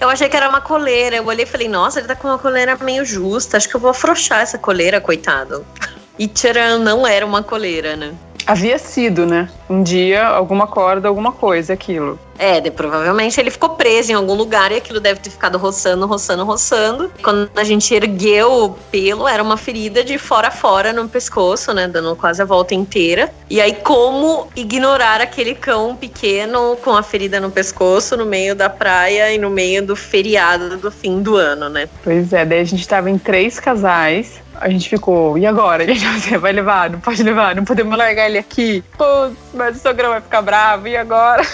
Eu 0.00 0.08
achei 0.08 0.28
que 0.28 0.36
era 0.36 0.48
uma 0.48 0.60
coleira, 0.60 1.16
eu 1.16 1.26
olhei 1.26 1.42
e 1.42 1.48
falei, 1.48 1.66
nossa, 1.66 1.98
ele 1.98 2.06
tá 2.06 2.14
com 2.14 2.28
uma 2.28 2.38
coleira 2.38 2.78
meio 2.80 3.04
justa, 3.04 3.56
acho 3.56 3.68
que 3.68 3.74
eu 3.74 3.80
vou 3.80 3.90
afrouxar 3.90 4.40
essa 4.40 4.56
coleira, 4.56 5.00
coitado. 5.00 5.66
E 6.18 6.26
tcharam, 6.26 6.78
não 6.78 7.06
era 7.06 7.26
uma 7.26 7.42
coleira, 7.42 7.94
né? 7.94 8.14
Havia 8.46 8.78
sido, 8.78 9.26
né? 9.26 9.48
Um 9.68 9.82
dia, 9.82 10.24
alguma 10.24 10.68
corda, 10.68 11.08
alguma 11.08 11.32
coisa, 11.32 11.72
aquilo. 11.72 12.18
É, 12.38 12.60
de, 12.60 12.70
provavelmente 12.70 13.40
ele 13.40 13.50
ficou 13.50 13.70
preso 13.70 14.12
em 14.12 14.14
algum 14.14 14.34
lugar 14.34 14.70
e 14.70 14.76
aquilo 14.76 15.00
deve 15.00 15.20
ter 15.20 15.30
ficado 15.30 15.58
roçando, 15.58 16.06
roçando, 16.06 16.44
roçando. 16.44 17.10
Quando 17.22 17.50
a 17.56 17.64
gente 17.64 17.92
ergueu 17.94 18.64
o 18.64 18.70
pelo, 18.90 19.26
era 19.26 19.42
uma 19.42 19.56
ferida 19.56 20.04
de 20.04 20.18
fora 20.18 20.48
a 20.48 20.50
fora 20.50 20.92
no 20.92 21.08
pescoço, 21.08 21.72
né? 21.72 21.88
Dando 21.88 22.14
quase 22.14 22.40
a 22.42 22.44
volta 22.44 22.74
inteira. 22.74 23.32
E 23.48 23.60
aí, 23.60 23.74
como 23.74 24.48
ignorar 24.54 25.20
aquele 25.20 25.54
cão 25.54 25.96
pequeno 25.96 26.76
com 26.84 26.90
a 26.90 27.02
ferida 27.02 27.40
no 27.40 27.50
pescoço 27.50 28.16
no 28.16 28.26
meio 28.26 28.54
da 28.54 28.68
praia 28.68 29.32
e 29.32 29.38
no 29.38 29.50
meio 29.50 29.84
do 29.84 29.96
feriado 29.96 30.76
do 30.76 30.90
fim 30.90 31.22
do 31.22 31.36
ano, 31.36 31.68
né? 31.68 31.88
Pois 32.04 32.32
é, 32.32 32.44
daí 32.44 32.60
a 32.60 32.64
gente 32.64 32.86
tava 32.86 33.10
em 33.10 33.18
três 33.18 33.58
casais 33.58 34.40
a 34.60 34.68
gente 34.68 34.88
ficou, 34.88 35.36
e 35.38 35.46
agora? 35.46 35.84
E 35.90 35.98
você 35.98 36.38
vai 36.38 36.52
levar? 36.52 36.90
Não 36.90 37.00
pode 37.00 37.22
levar, 37.22 37.54
não 37.54 37.64
podemos 37.64 37.96
largar 37.96 38.28
ele 38.28 38.38
aqui. 38.38 38.82
Putz, 38.96 39.36
mas 39.54 39.76
o 39.76 39.80
sogrão 39.80 40.10
vai 40.10 40.20
ficar 40.20 40.42
bravo, 40.42 40.88
e 40.88 40.96
agora? 40.96 41.42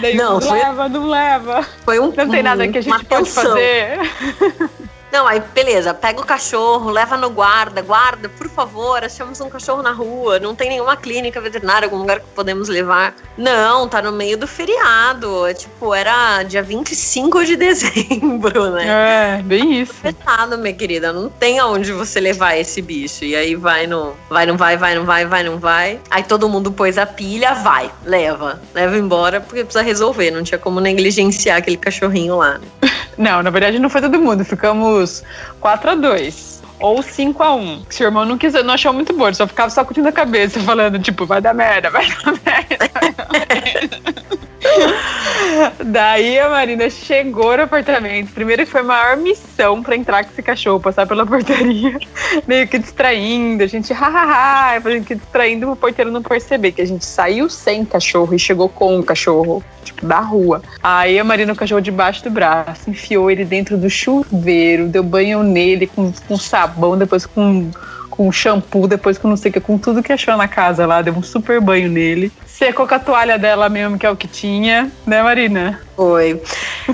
Daí, 0.00 0.16
não, 0.16 0.34
não 0.34 0.40
foi... 0.40 0.58
leva, 0.58 0.88
não 0.88 1.08
leva. 1.08 1.66
Foi 1.84 1.98
um, 1.98 2.12
não 2.12 2.28
tem 2.28 2.42
nada 2.42 2.66
que 2.68 2.78
a 2.78 2.80
gente 2.80 3.04
pode 3.04 3.30
fazer. 3.30 3.98
Não, 5.14 5.28
aí 5.28 5.40
beleza, 5.54 5.94
pega 5.94 6.20
o 6.20 6.26
cachorro, 6.26 6.90
leva 6.90 7.16
no 7.16 7.30
guarda, 7.30 7.80
guarda, 7.80 8.28
por 8.28 8.48
favor, 8.48 9.04
achamos 9.04 9.40
um 9.40 9.48
cachorro 9.48 9.80
na 9.80 9.92
rua, 9.92 10.40
não 10.40 10.56
tem 10.56 10.68
nenhuma 10.68 10.96
clínica 10.96 11.40
veterinária, 11.40 11.86
algum 11.86 11.98
lugar 11.98 12.18
que 12.18 12.26
podemos 12.34 12.68
levar. 12.68 13.14
Não, 13.38 13.86
tá 13.88 14.02
no 14.02 14.10
meio 14.10 14.36
do 14.36 14.48
feriado, 14.48 15.46
é, 15.46 15.54
tipo, 15.54 15.94
era 15.94 16.42
dia 16.42 16.64
25 16.64 17.44
de 17.44 17.54
dezembro, 17.56 18.72
né? 18.72 19.38
É, 19.38 19.42
bem 19.44 19.82
isso. 19.82 19.94
Feriado, 19.94 20.58
minha 20.58 20.74
querida, 20.74 21.12
não 21.12 21.28
tem 21.28 21.60
aonde 21.60 21.92
você 21.92 22.18
levar 22.18 22.56
esse 22.56 22.82
bicho. 22.82 23.24
E 23.24 23.36
aí 23.36 23.54
vai 23.54 23.86
no, 23.86 24.14
vai, 24.28 24.46
não 24.46 24.56
vai, 24.56 24.76
vai, 24.76 24.96
não 24.96 25.04
vai, 25.04 25.24
vai, 25.26 25.44
não 25.44 25.58
vai. 25.60 26.00
Aí 26.10 26.24
todo 26.24 26.48
mundo 26.48 26.72
pôs 26.72 26.98
a 26.98 27.06
pilha, 27.06 27.54
vai, 27.54 27.88
leva, 28.04 28.60
leva 28.74 28.98
embora, 28.98 29.40
porque 29.40 29.62
precisa 29.62 29.84
resolver, 29.84 30.32
não 30.32 30.42
tinha 30.42 30.58
como 30.58 30.80
negligenciar 30.80 31.58
aquele 31.58 31.76
cachorrinho 31.76 32.36
lá. 32.38 32.58
Né? 32.58 32.66
Não, 33.16 33.42
na 33.42 33.50
verdade 33.50 33.78
não 33.78 33.88
foi 33.88 34.00
todo 34.00 34.18
mundo, 34.20 34.44
ficamos 34.44 35.22
4 35.60 35.90
a 35.90 35.94
2 35.94 36.62
ou 36.80 37.02
5 37.02 37.42
a 37.42 37.54
1 37.54 37.86
Se 37.88 38.02
o 38.02 38.06
irmão 38.06 38.24
não 38.24 38.36
quiser, 38.36 38.64
não 38.64 38.74
achou 38.74 38.92
muito 38.92 39.12
bom, 39.12 39.32
só 39.32 39.46
ficava 39.46 39.70
sacudindo 39.70 40.08
a 40.08 40.12
cabeça, 40.12 40.60
falando, 40.60 40.98
tipo, 40.98 41.24
vai 41.24 41.40
dar 41.40 41.54
merda, 41.54 41.90
vai 41.90 42.06
dar 42.06 42.32
merda. 42.44 44.34
Daí 45.84 46.38
a 46.38 46.48
Marina 46.48 46.88
chegou 46.90 47.56
no 47.56 47.62
apartamento. 47.64 48.32
Primeiro 48.32 48.64
que 48.64 48.70
foi 48.70 48.80
a 48.80 48.84
maior 48.84 49.16
missão 49.16 49.82
pra 49.82 49.96
entrar 49.96 50.24
com 50.24 50.30
esse 50.30 50.42
cachorro, 50.42 50.80
passar 50.80 51.06
pela 51.06 51.24
portaria, 51.26 51.98
meio 52.46 52.66
que 52.68 52.78
distraindo, 52.78 53.62
a 53.62 53.66
gente 53.66 53.92
hahaha, 53.92 54.80
a 54.84 54.90
gente 54.90 55.14
distraindo 55.14 55.70
o 55.70 55.76
porteiro 55.76 56.10
não 56.10 56.22
perceber 56.22 56.72
que 56.72 56.82
a 56.82 56.86
gente 56.86 57.04
saiu 57.04 57.48
sem 57.48 57.84
cachorro 57.84 58.34
e 58.34 58.38
chegou 58.38 58.68
com 58.68 58.98
o 58.98 59.02
cachorro, 59.02 59.62
tipo, 59.84 60.06
da 60.06 60.20
rua. 60.20 60.62
Aí 60.82 61.18
a 61.18 61.24
Marina, 61.24 61.52
o 61.52 61.56
cachorro 61.56 61.80
debaixo 61.80 62.24
do 62.24 62.30
braço, 62.30 62.90
enfiou 62.90 63.30
ele 63.30 63.44
dentro 63.44 63.76
do 63.76 63.90
chuveiro, 63.90 64.88
deu 64.88 65.02
banho 65.02 65.42
nele 65.42 65.86
com, 65.86 66.12
com 66.26 66.36
sabão, 66.36 66.96
depois 66.96 67.26
com 67.26 67.70
com 68.10 68.30
shampoo, 68.30 68.86
depois 68.86 69.18
com 69.18 69.26
não 69.26 69.36
sei 69.36 69.50
o 69.50 69.54
que, 69.54 69.60
com 69.60 69.76
tudo 69.76 70.00
que 70.00 70.12
achou 70.12 70.36
na 70.36 70.46
casa 70.46 70.86
lá, 70.86 71.02
deu 71.02 71.12
um 71.12 71.22
super 71.22 71.60
banho 71.60 71.90
nele 71.90 72.30
secou 72.56 72.86
com 72.86 72.94
a 72.94 72.98
toalha 72.98 73.38
dela 73.38 73.68
mesmo, 73.68 73.98
que 73.98 74.06
é 74.06 74.10
o 74.10 74.16
que 74.16 74.28
tinha, 74.28 74.90
né, 75.06 75.22
Marina? 75.22 75.80
Foi. 75.96 76.40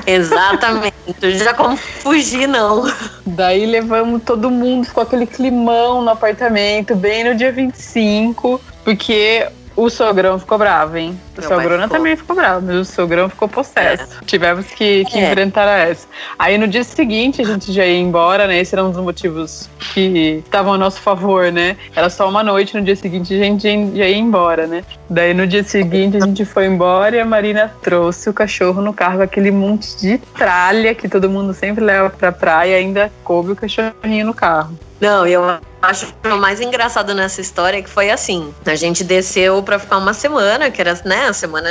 Exatamente. 0.07 0.95
Já 1.39 1.53
como 1.55 1.77
fugir, 1.77 2.47
não. 2.49 2.85
Daí 3.27 3.67
levamos 3.67 4.23
todo 4.23 4.51
mundo, 4.51 4.87
ficou 4.87 5.03
aquele 5.03 5.27
climão 5.27 6.03
no 6.03 6.11
apartamento, 6.11 6.95
bem 6.97 7.25
no 7.25 7.35
dia 7.35 7.53
25, 7.53 8.61
porque 8.85 9.47
O 9.77 9.89
sogrão 9.89 10.39
ficou 10.39 10.59
bravo, 10.59 10.97
hein? 10.97 11.19
O 11.41 11.49
sogrona 11.49 11.89
também 11.89 12.17
ficou 12.17 12.37
bravo, 12.37 12.67
mas 12.67 12.77
o 12.77 12.85
sogrão 12.85 13.29
ficou 13.29 13.49
possesso. 13.49 14.19
É. 14.21 14.25
Tivemos 14.25 14.67
que, 14.67 15.05
que 15.05 15.19
é. 15.19 15.29
enfrentar 15.29 15.67
essa. 15.67 16.07
Aí 16.39 16.57
no 16.59 16.69
dia 16.69 16.85
seguinte 16.85 17.43
a 17.43 17.45
gente 17.45 17.73
já 17.73 17.85
ia 17.85 17.99
embora, 17.99 18.47
né? 18.47 18.59
Esse 18.59 18.75
era 18.75 18.85
um 18.85 18.91
dos 18.91 19.03
motivos 19.03 19.69
que 19.93 20.43
estavam 20.45 20.75
a 20.75 20.79
nosso 20.79 21.01
favor, 21.01 21.51
né? 21.51 21.77
Era 21.95 22.09
só 22.11 22.29
uma 22.29 22.43
noite, 22.43 22.77
no 22.77 22.83
dia 22.83 22.97
seguinte 22.97 23.35
a 23.35 23.39
gente 23.39 23.63
já 23.97 24.07
ia 24.07 24.17
embora, 24.17 24.67
né? 24.67 24.85
Daí 25.09 25.35
no 25.35 25.47
dia 25.47 25.65
seguinte 25.65 26.17
a 26.17 26.21
gente 26.21 26.45
foi 26.45 26.67
embora 26.67 27.17
e 27.17 27.21
a 27.21 27.25
Marina 27.25 27.73
trouxe 27.83 28.31
o 28.31 28.33
cachorro 28.33 28.81
no 28.81 28.93
carro, 28.93 29.23
aquele 29.23 29.51
monte 29.51 29.97
de 29.99 30.19
tralha 30.19 30.95
que 30.95 31.09
todo 31.09 31.29
mundo 31.29 31.53
sempre 31.53 31.85
leva 31.85 32.11
pra 32.11 32.31
praia, 32.31 32.77
ainda 32.77 33.11
coube 33.25 33.53
o 33.53 33.57
cachorrinho 33.57 34.27
no 34.27 34.35
carro. 34.35 34.79
Não, 35.01 35.27
eu 35.27 35.43
acho 35.81 36.13
o 36.25 36.37
mais 36.37 36.61
engraçado 36.61 37.15
nessa 37.15 37.41
história 37.41 37.79
é 37.79 37.83
que 37.83 37.89
foi 37.89 38.11
assim: 38.11 38.53
a 38.67 38.75
gente 38.75 39.03
desceu 39.03 39.63
para 39.63 39.79
ficar 39.79 39.97
uma 39.97 40.13
semana, 40.13 40.71
que 40.71 40.81
era 40.81 41.01
né, 41.05 41.30
a 41.31 41.35
semana 41.35 41.71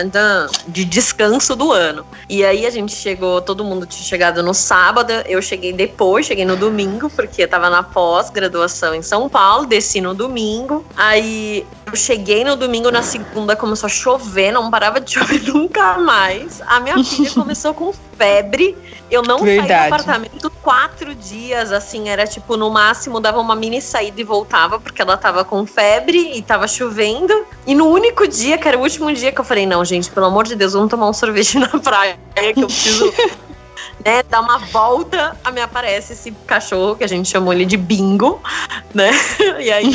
de 0.68 0.86
descanso 0.86 1.56
do 1.56 1.72
ano. 1.72 2.06
E 2.28 2.44
aí 2.44 2.66
a 2.66 2.70
gente 2.70 2.96
chegou, 2.96 3.42
todo 3.42 3.64
mundo 3.64 3.86
tinha 3.86 4.04
chegado 4.04 4.42
no 4.42 4.54
sábado, 4.54 5.12
eu 5.28 5.42
cheguei 5.42 5.74
depois, 5.74 6.26
cheguei 6.26 6.46
no 6.46 6.56
domingo, 6.56 7.10
porque 7.10 7.44
eu 7.44 7.48
tava 7.48 7.70
na 7.70 7.84
pós-graduação 7.84 8.94
em 8.96 9.02
São 9.02 9.30
Paulo, 9.30 9.66
desci 9.66 10.02
no 10.02 10.14
domingo. 10.14 10.86
Aí 10.96 11.66
eu 11.86 11.96
cheguei 11.96 12.44
no 12.44 12.56
domingo, 12.56 12.92
na 12.92 13.04
segunda 13.04 13.56
começou 13.56 13.88
a 13.88 13.90
chover, 13.90 14.52
não 14.52 14.70
parava 14.70 15.00
de 15.00 15.12
chover 15.18 15.42
nunca 15.44 15.98
mais. 15.98 16.62
A 16.66 16.80
minha 16.80 17.04
filha 17.04 17.32
começou 17.36 17.74
com 17.74 17.94
febre. 18.18 18.78
Eu 19.10 19.24
não 19.24 19.40
Verdade. 19.40 19.68
saí 19.68 19.80
do 19.80 19.96
apartamento 19.96 20.52
quatro 20.62 21.16
dias, 21.16 21.72
assim, 21.72 22.10
era 22.10 22.28
tipo, 22.28 22.56
no 22.56 22.70
máximo 22.70 23.20
dava 23.20 23.40
uma 23.40 23.56
mini 23.56 23.82
saída 23.82 24.22
e 24.22 24.24
voltava, 24.24 24.80
porque 24.80 25.02
ela 25.02 25.18
tava 25.18 25.44
com 25.44 25.66
febre 25.66 26.34
e 26.36 26.42
tava 26.44 26.68
chovendo. 26.68 27.46
E 27.66 27.74
no 27.74 27.88
único 27.88 28.28
dia, 28.28 28.58
que 28.58 28.68
era 28.68 28.78
o 28.78 28.82
último 28.82 29.12
dia 29.14 29.32
eu 29.40 29.46
falei, 29.46 29.66
não, 29.66 29.84
gente, 29.84 30.10
pelo 30.10 30.26
amor 30.26 30.46
de 30.46 30.56
Deus, 30.56 30.74
vamos 30.74 30.90
tomar 30.90 31.10
um 31.10 31.14
sorvete 31.14 31.58
na 31.60 31.68
praia, 31.68 32.18
que 32.54 32.62
eu 32.62 32.68
preciso. 32.68 33.14
né, 34.06 34.24
dar 34.30 34.42
uma 34.42 34.58
volta, 34.58 35.38
a 35.44 35.52
me 35.52 35.62
aparece 35.62 36.14
esse 36.14 36.32
cachorro 36.46 36.96
que 36.96 37.04
a 37.04 37.08
gente 37.08 37.30
chamou 37.30 37.54
ele 37.54 37.66
de 37.66 37.78
bingo, 37.78 38.42
né? 38.94 39.12
E 39.60 39.72
aí 39.72 39.92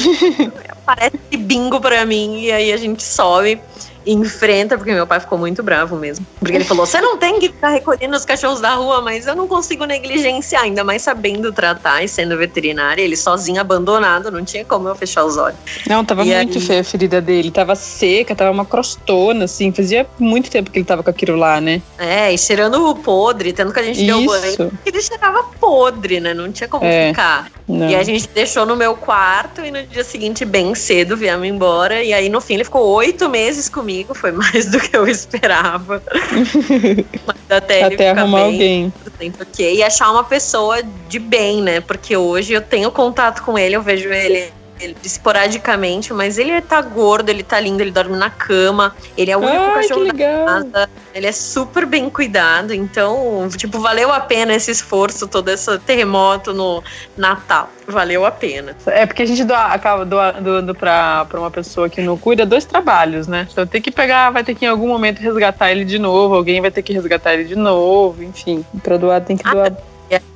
aparece 0.70 1.36
bingo 1.38 1.80
pra 1.80 2.04
mim, 2.04 2.40
e 2.40 2.52
aí 2.52 2.72
a 2.72 2.76
gente 2.76 3.02
sobe 3.02 3.60
enfrenta, 4.06 4.76
porque 4.76 4.92
meu 4.92 5.06
pai 5.06 5.20
ficou 5.20 5.38
muito 5.38 5.62
bravo 5.62 5.96
mesmo. 5.96 6.26
Porque 6.38 6.56
ele 6.56 6.64
falou: 6.64 6.86
você 6.86 7.00
não 7.00 7.16
tem 7.16 7.38
que 7.38 7.48
ficar 7.48 7.70
recolhendo 7.70 8.16
os 8.16 8.24
cachorros 8.24 8.60
da 8.60 8.74
rua, 8.74 9.00
mas 9.00 9.26
eu 9.26 9.34
não 9.34 9.48
consigo 9.48 9.84
negligenciar, 9.84 10.64
ainda 10.64 10.84
mais 10.84 11.02
sabendo 11.02 11.52
tratar 11.52 12.02
e 12.02 12.08
sendo 12.08 12.36
veterinária, 12.36 13.02
ele 13.02 13.16
sozinho 13.16 13.60
abandonado, 13.60 14.30
não 14.30 14.44
tinha 14.44 14.64
como 14.64 14.88
eu 14.88 14.94
fechar 14.94 15.24
os 15.24 15.36
olhos. 15.36 15.58
Não, 15.86 16.04
tava 16.04 16.24
e 16.24 16.34
muito 16.34 16.58
aí... 16.58 16.64
feia 16.64 16.80
a 16.80 16.84
ferida 16.84 17.20
dele, 17.20 17.50
tava 17.50 17.74
seca, 17.74 18.34
tava 18.34 18.50
uma 18.50 18.64
crostona, 18.64 19.44
assim, 19.44 19.72
fazia 19.72 20.06
muito 20.18 20.50
tempo 20.50 20.70
que 20.70 20.78
ele 20.78 20.86
tava 20.86 21.02
com 21.02 21.10
aquilo 21.10 21.36
lá, 21.36 21.60
né? 21.60 21.80
É, 21.98 22.32
e 22.32 22.38
cheirando 22.38 22.88
o 22.88 22.94
podre, 22.94 23.52
tendo 23.52 23.72
que 23.72 23.80
a 23.80 23.82
gente 23.82 24.04
Isso. 24.04 24.06
deu 24.06 24.26
banho, 24.26 24.72
ele 24.84 25.02
cheirava 25.02 25.44
podre, 25.60 26.20
né? 26.20 26.34
Não 26.34 26.50
tinha 26.52 26.68
como 26.68 26.84
é, 26.84 27.08
ficar. 27.08 27.50
Não. 27.66 27.88
E 27.88 27.96
a 27.96 28.02
gente 28.02 28.28
deixou 28.28 28.66
no 28.66 28.76
meu 28.76 28.94
quarto 28.94 29.62
e 29.64 29.70
no 29.70 29.82
dia 29.86 30.04
seguinte, 30.04 30.44
bem 30.44 30.74
cedo, 30.74 31.16
viemos 31.16 31.46
embora. 31.46 32.02
E 32.02 32.12
aí, 32.12 32.28
no 32.28 32.40
fim, 32.40 32.54
ele 32.54 32.64
ficou 32.64 32.86
oito 32.88 33.28
meses 33.28 33.68
comigo 33.68 33.93
comigo, 33.94 34.14
foi 34.14 34.32
mais 34.32 34.66
do 34.66 34.80
que 34.80 34.96
eu 34.96 35.06
esperava. 35.06 36.02
Mas 37.26 37.36
até, 37.48 37.84
até 37.84 38.10
arrumar 38.10 38.44
bem, 38.44 38.52
alguém. 38.52 38.92
Okay, 39.40 39.76
e 39.76 39.82
achar 39.82 40.10
uma 40.10 40.24
pessoa 40.24 40.82
de 41.08 41.18
bem, 41.18 41.62
né? 41.62 41.80
Porque 41.80 42.16
hoje 42.16 42.52
eu 42.52 42.60
tenho 42.60 42.90
contato 42.90 43.42
com 43.42 43.56
ele, 43.56 43.76
eu 43.76 43.82
vejo 43.82 44.08
ele 44.12 44.52
ele, 44.80 44.96
esporadicamente, 45.02 46.12
mas 46.12 46.38
ele 46.38 46.60
tá 46.60 46.80
gordo, 46.82 47.28
ele 47.28 47.42
tá 47.42 47.60
lindo, 47.60 47.82
ele 47.82 47.90
dorme 47.90 48.16
na 48.16 48.30
cama, 48.30 48.94
ele 49.16 49.30
é 49.30 49.36
o 49.36 49.40
único 49.40 49.62
Ai, 49.62 49.74
cachorro 49.74 50.04
da 50.04 50.14
casa, 50.14 50.90
ele 51.14 51.26
é 51.26 51.32
super 51.32 51.86
bem 51.86 52.10
cuidado, 52.10 52.74
então, 52.74 53.48
tipo, 53.56 53.78
valeu 53.78 54.12
a 54.12 54.20
pena 54.20 54.54
esse 54.54 54.70
esforço, 54.70 55.28
todo 55.28 55.48
esse 55.48 55.78
terremoto 55.80 56.52
no 56.52 56.82
Natal, 57.16 57.70
valeu 57.86 58.24
a 58.24 58.30
pena. 58.30 58.76
É 58.86 59.06
porque 59.06 59.22
a 59.22 59.26
gente 59.26 59.44
doa, 59.44 59.66
acaba 59.66 60.04
doando, 60.04 60.42
doando 60.42 60.74
pra, 60.74 61.24
pra 61.26 61.40
uma 61.40 61.50
pessoa 61.50 61.88
que 61.88 62.00
não 62.00 62.16
cuida 62.16 62.44
dois 62.44 62.64
trabalhos, 62.64 63.26
né? 63.26 63.46
Então 63.50 63.66
tem 63.66 63.80
que 63.80 63.90
pegar, 63.90 64.30
vai 64.30 64.44
ter 64.44 64.54
que 64.54 64.64
em 64.64 64.68
algum 64.68 64.88
momento 64.88 65.20
resgatar 65.20 65.70
ele 65.70 65.84
de 65.84 65.98
novo, 65.98 66.34
alguém 66.34 66.60
vai 66.60 66.70
ter 66.70 66.82
que 66.82 66.92
resgatar 66.92 67.34
ele 67.34 67.44
de 67.44 67.56
novo, 67.56 68.22
enfim, 68.22 68.64
pra 68.82 68.96
doar 68.96 69.20
tem 69.20 69.36
que 69.36 69.44
doar. 69.50 69.72
Ah, 69.72 69.94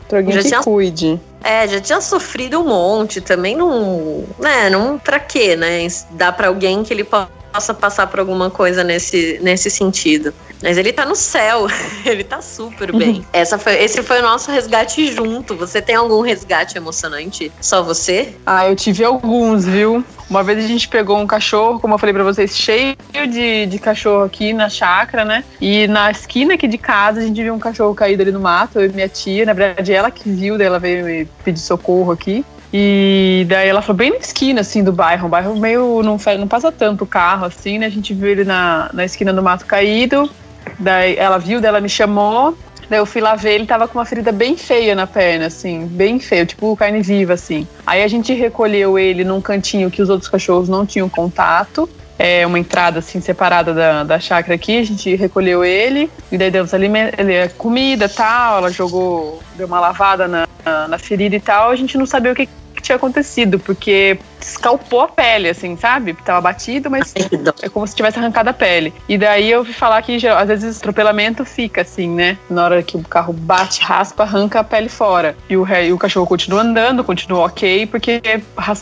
Pra 0.08 0.20
alguém 0.20 0.32
já 0.32 0.42
que 0.42 0.48
tinha, 0.48 0.62
cuide. 0.62 1.20
É, 1.42 1.66
já 1.68 1.80
tinha 1.80 2.00
sofrido 2.00 2.60
um 2.60 2.66
monte, 2.66 3.20
também 3.20 3.56
não. 3.56 4.24
Né, 4.38 4.68
não 4.70 4.98
pra 4.98 5.20
quê, 5.20 5.56
né? 5.56 5.86
Dá 6.10 6.32
pra 6.32 6.48
alguém 6.48 6.82
que 6.82 6.92
ele 6.92 7.04
possa 7.04 7.72
passar 7.74 8.06
por 8.06 8.20
alguma 8.20 8.50
coisa 8.50 8.82
nesse, 8.82 9.38
nesse 9.42 9.70
sentido. 9.70 10.34
Mas 10.62 10.76
ele 10.76 10.92
tá 10.92 11.04
no 11.04 11.14
céu, 11.14 11.66
ele 12.04 12.24
tá 12.24 12.42
super 12.42 12.92
bem. 12.92 13.24
Essa 13.32 13.58
foi, 13.58 13.74
esse 13.82 14.02
foi 14.02 14.18
o 14.20 14.22
nosso 14.22 14.50
resgate 14.50 15.12
junto. 15.12 15.56
Você 15.56 15.80
tem 15.80 15.94
algum 15.94 16.20
resgate 16.20 16.76
emocionante? 16.76 17.52
Só 17.60 17.82
você? 17.82 18.34
Ah, 18.44 18.68
eu 18.68 18.74
tive 18.74 19.04
alguns, 19.04 19.66
viu? 19.66 20.04
Uma 20.28 20.42
vez 20.42 20.62
a 20.62 20.68
gente 20.68 20.88
pegou 20.88 21.18
um 21.18 21.26
cachorro, 21.26 21.80
como 21.80 21.94
eu 21.94 21.98
falei 21.98 22.12
pra 22.12 22.24
vocês, 22.24 22.56
cheio 22.56 22.96
de, 23.12 23.66
de 23.66 23.78
cachorro 23.78 24.24
aqui 24.24 24.52
na 24.52 24.68
chácara, 24.68 25.24
né? 25.24 25.42
E 25.60 25.86
na 25.86 26.10
esquina 26.10 26.54
aqui 26.54 26.68
de 26.68 26.76
casa 26.76 27.20
a 27.20 27.22
gente 27.22 27.42
viu 27.42 27.54
um 27.54 27.58
cachorro 27.58 27.94
caído 27.94 28.22
ali 28.22 28.32
no 28.32 28.40
mato, 28.40 28.78
eu 28.78 28.86
e 28.86 28.92
minha 28.92 29.08
tia. 29.08 29.46
Na 29.46 29.54
verdade, 29.54 29.92
ela 29.92 30.10
que 30.10 30.28
viu, 30.28 30.58
daí 30.58 30.66
ela 30.66 30.78
veio 30.78 31.26
pedir 31.44 31.60
socorro 31.60 32.12
aqui. 32.12 32.44
E 32.72 33.46
daí 33.48 33.68
ela 33.68 33.80
foi 33.80 33.94
bem 33.94 34.10
na 34.10 34.16
esquina, 34.16 34.60
assim, 34.60 34.84
do 34.84 34.92
bairro. 34.92 35.26
Um 35.26 35.30
bairro 35.30 35.56
meio. 35.58 36.02
Não, 36.02 36.18
não 36.38 36.48
passa 36.48 36.70
tanto 36.70 37.06
carro, 37.06 37.46
assim, 37.46 37.78
né? 37.78 37.86
A 37.86 37.90
gente 37.90 38.12
viu 38.12 38.28
ele 38.28 38.44
na, 38.44 38.90
na 38.92 39.04
esquina 39.04 39.32
do 39.32 39.42
mato 39.42 39.64
caído. 39.64 40.30
Daí 40.78 41.16
ela 41.16 41.38
viu, 41.38 41.60
daí 41.60 41.68
ela 41.68 41.80
me 41.80 41.88
chamou. 41.88 42.56
Daí 42.88 42.98
eu 42.98 43.06
fui 43.06 43.20
lá 43.20 43.34
ver, 43.34 43.54
ele 43.54 43.66
tava 43.66 43.86
com 43.86 43.98
uma 43.98 44.04
ferida 44.04 44.32
bem 44.32 44.56
feia 44.56 44.94
na 44.94 45.06
perna, 45.06 45.46
assim, 45.46 45.86
bem 45.86 46.18
feia, 46.18 46.46
tipo 46.46 46.74
carne 46.76 47.02
viva, 47.02 47.34
assim. 47.34 47.66
Aí 47.86 48.02
a 48.02 48.08
gente 48.08 48.32
recolheu 48.32 48.98
ele 48.98 49.24
num 49.24 49.40
cantinho 49.40 49.90
que 49.90 50.00
os 50.00 50.08
outros 50.08 50.30
cachorros 50.30 50.68
não 50.68 50.86
tinham 50.86 51.08
contato. 51.08 51.88
É 52.18 52.44
uma 52.44 52.58
entrada 52.58 52.98
assim 52.98 53.20
separada 53.20 53.72
da, 53.72 54.02
da 54.02 54.18
chácara 54.18 54.54
aqui, 54.54 54.78
a 54.78 54.82
gente 54.82 55.14
recolheu 55.14 55.64
ele 55.64 56.10
e 56.32 56.36
daí 56.36 56.50
demos 56.50 56.74
aliment 56.74 57.12
comida 57.56 58.08
tal, 58.08 58.58
ela 58.58 58.72
jogou, 58.72 59.40
deu 59.56 59.68
uma 59.68 59.78
lavada 59.78 60.26
na, 60.26 60.48
na, 60.64 60.88
na 60.88 60.98
ferida 60.98 61.36
e 61.36 61.40
tal, 61.40 61.70
a 61.70 61.76
gente 61.76 61.96
não 61.96 62.06
sabia 62.06 62.32
o 62.32 62.34
que, 62.34 62.48
que 62.74 62.82
tinha 62.82 62.96
acontecido, 62.96 63.60
porque 63.60 64.18
escalpou 64.40 65.00
a 65.00 65.08
pele, 65.08 65.48
assim, 65.48 65.76
sabe? 65.76 66.14
Tava 66.24 66.40
batido, 66.40 66.90
mas 66.90 67.14
é 67.62 67.68
como 67.68 67.86
se 67.86 67.94
tivesse 67.94 68.18
arrancado 68.18 68.50
a 68.50 68.52
pele. 68.52 68.92
E 69.08 69.18
daí 69.18 69.50
eu 69.50 69.62
vi 69.62 69.72
falar 69.72 70.00
que 70.02 70.26
às 70.26 70.48
vezes 70.48 70.76
o 70.76 70.78
atropelamento 70.78 71.44
fica 71.44 71.82
assim, 71.82 72.08
né? 72.08 72.38
Na 72.48 72.64
hora 72.64 72.82
que 72.82 72.96
o 72.96 73.02
carro 73.02 73.32
bate, 73.32 73.82
raspa, 73.82 74.22
arranca 74.22 74.60
a 74.60 74.64
pele 74.64 74.88
fora. 74.88 75.36
E 75.48 75.56
o, 75.56 75.66
e 75.66 75.92
o 75.92 75.98
cachorro 75.98 76.26
continua 76.26 76.62
andando, 76.62 77.04
continua 77.04 77.46
ok, 77.46 77.86
porque 77.86 78.20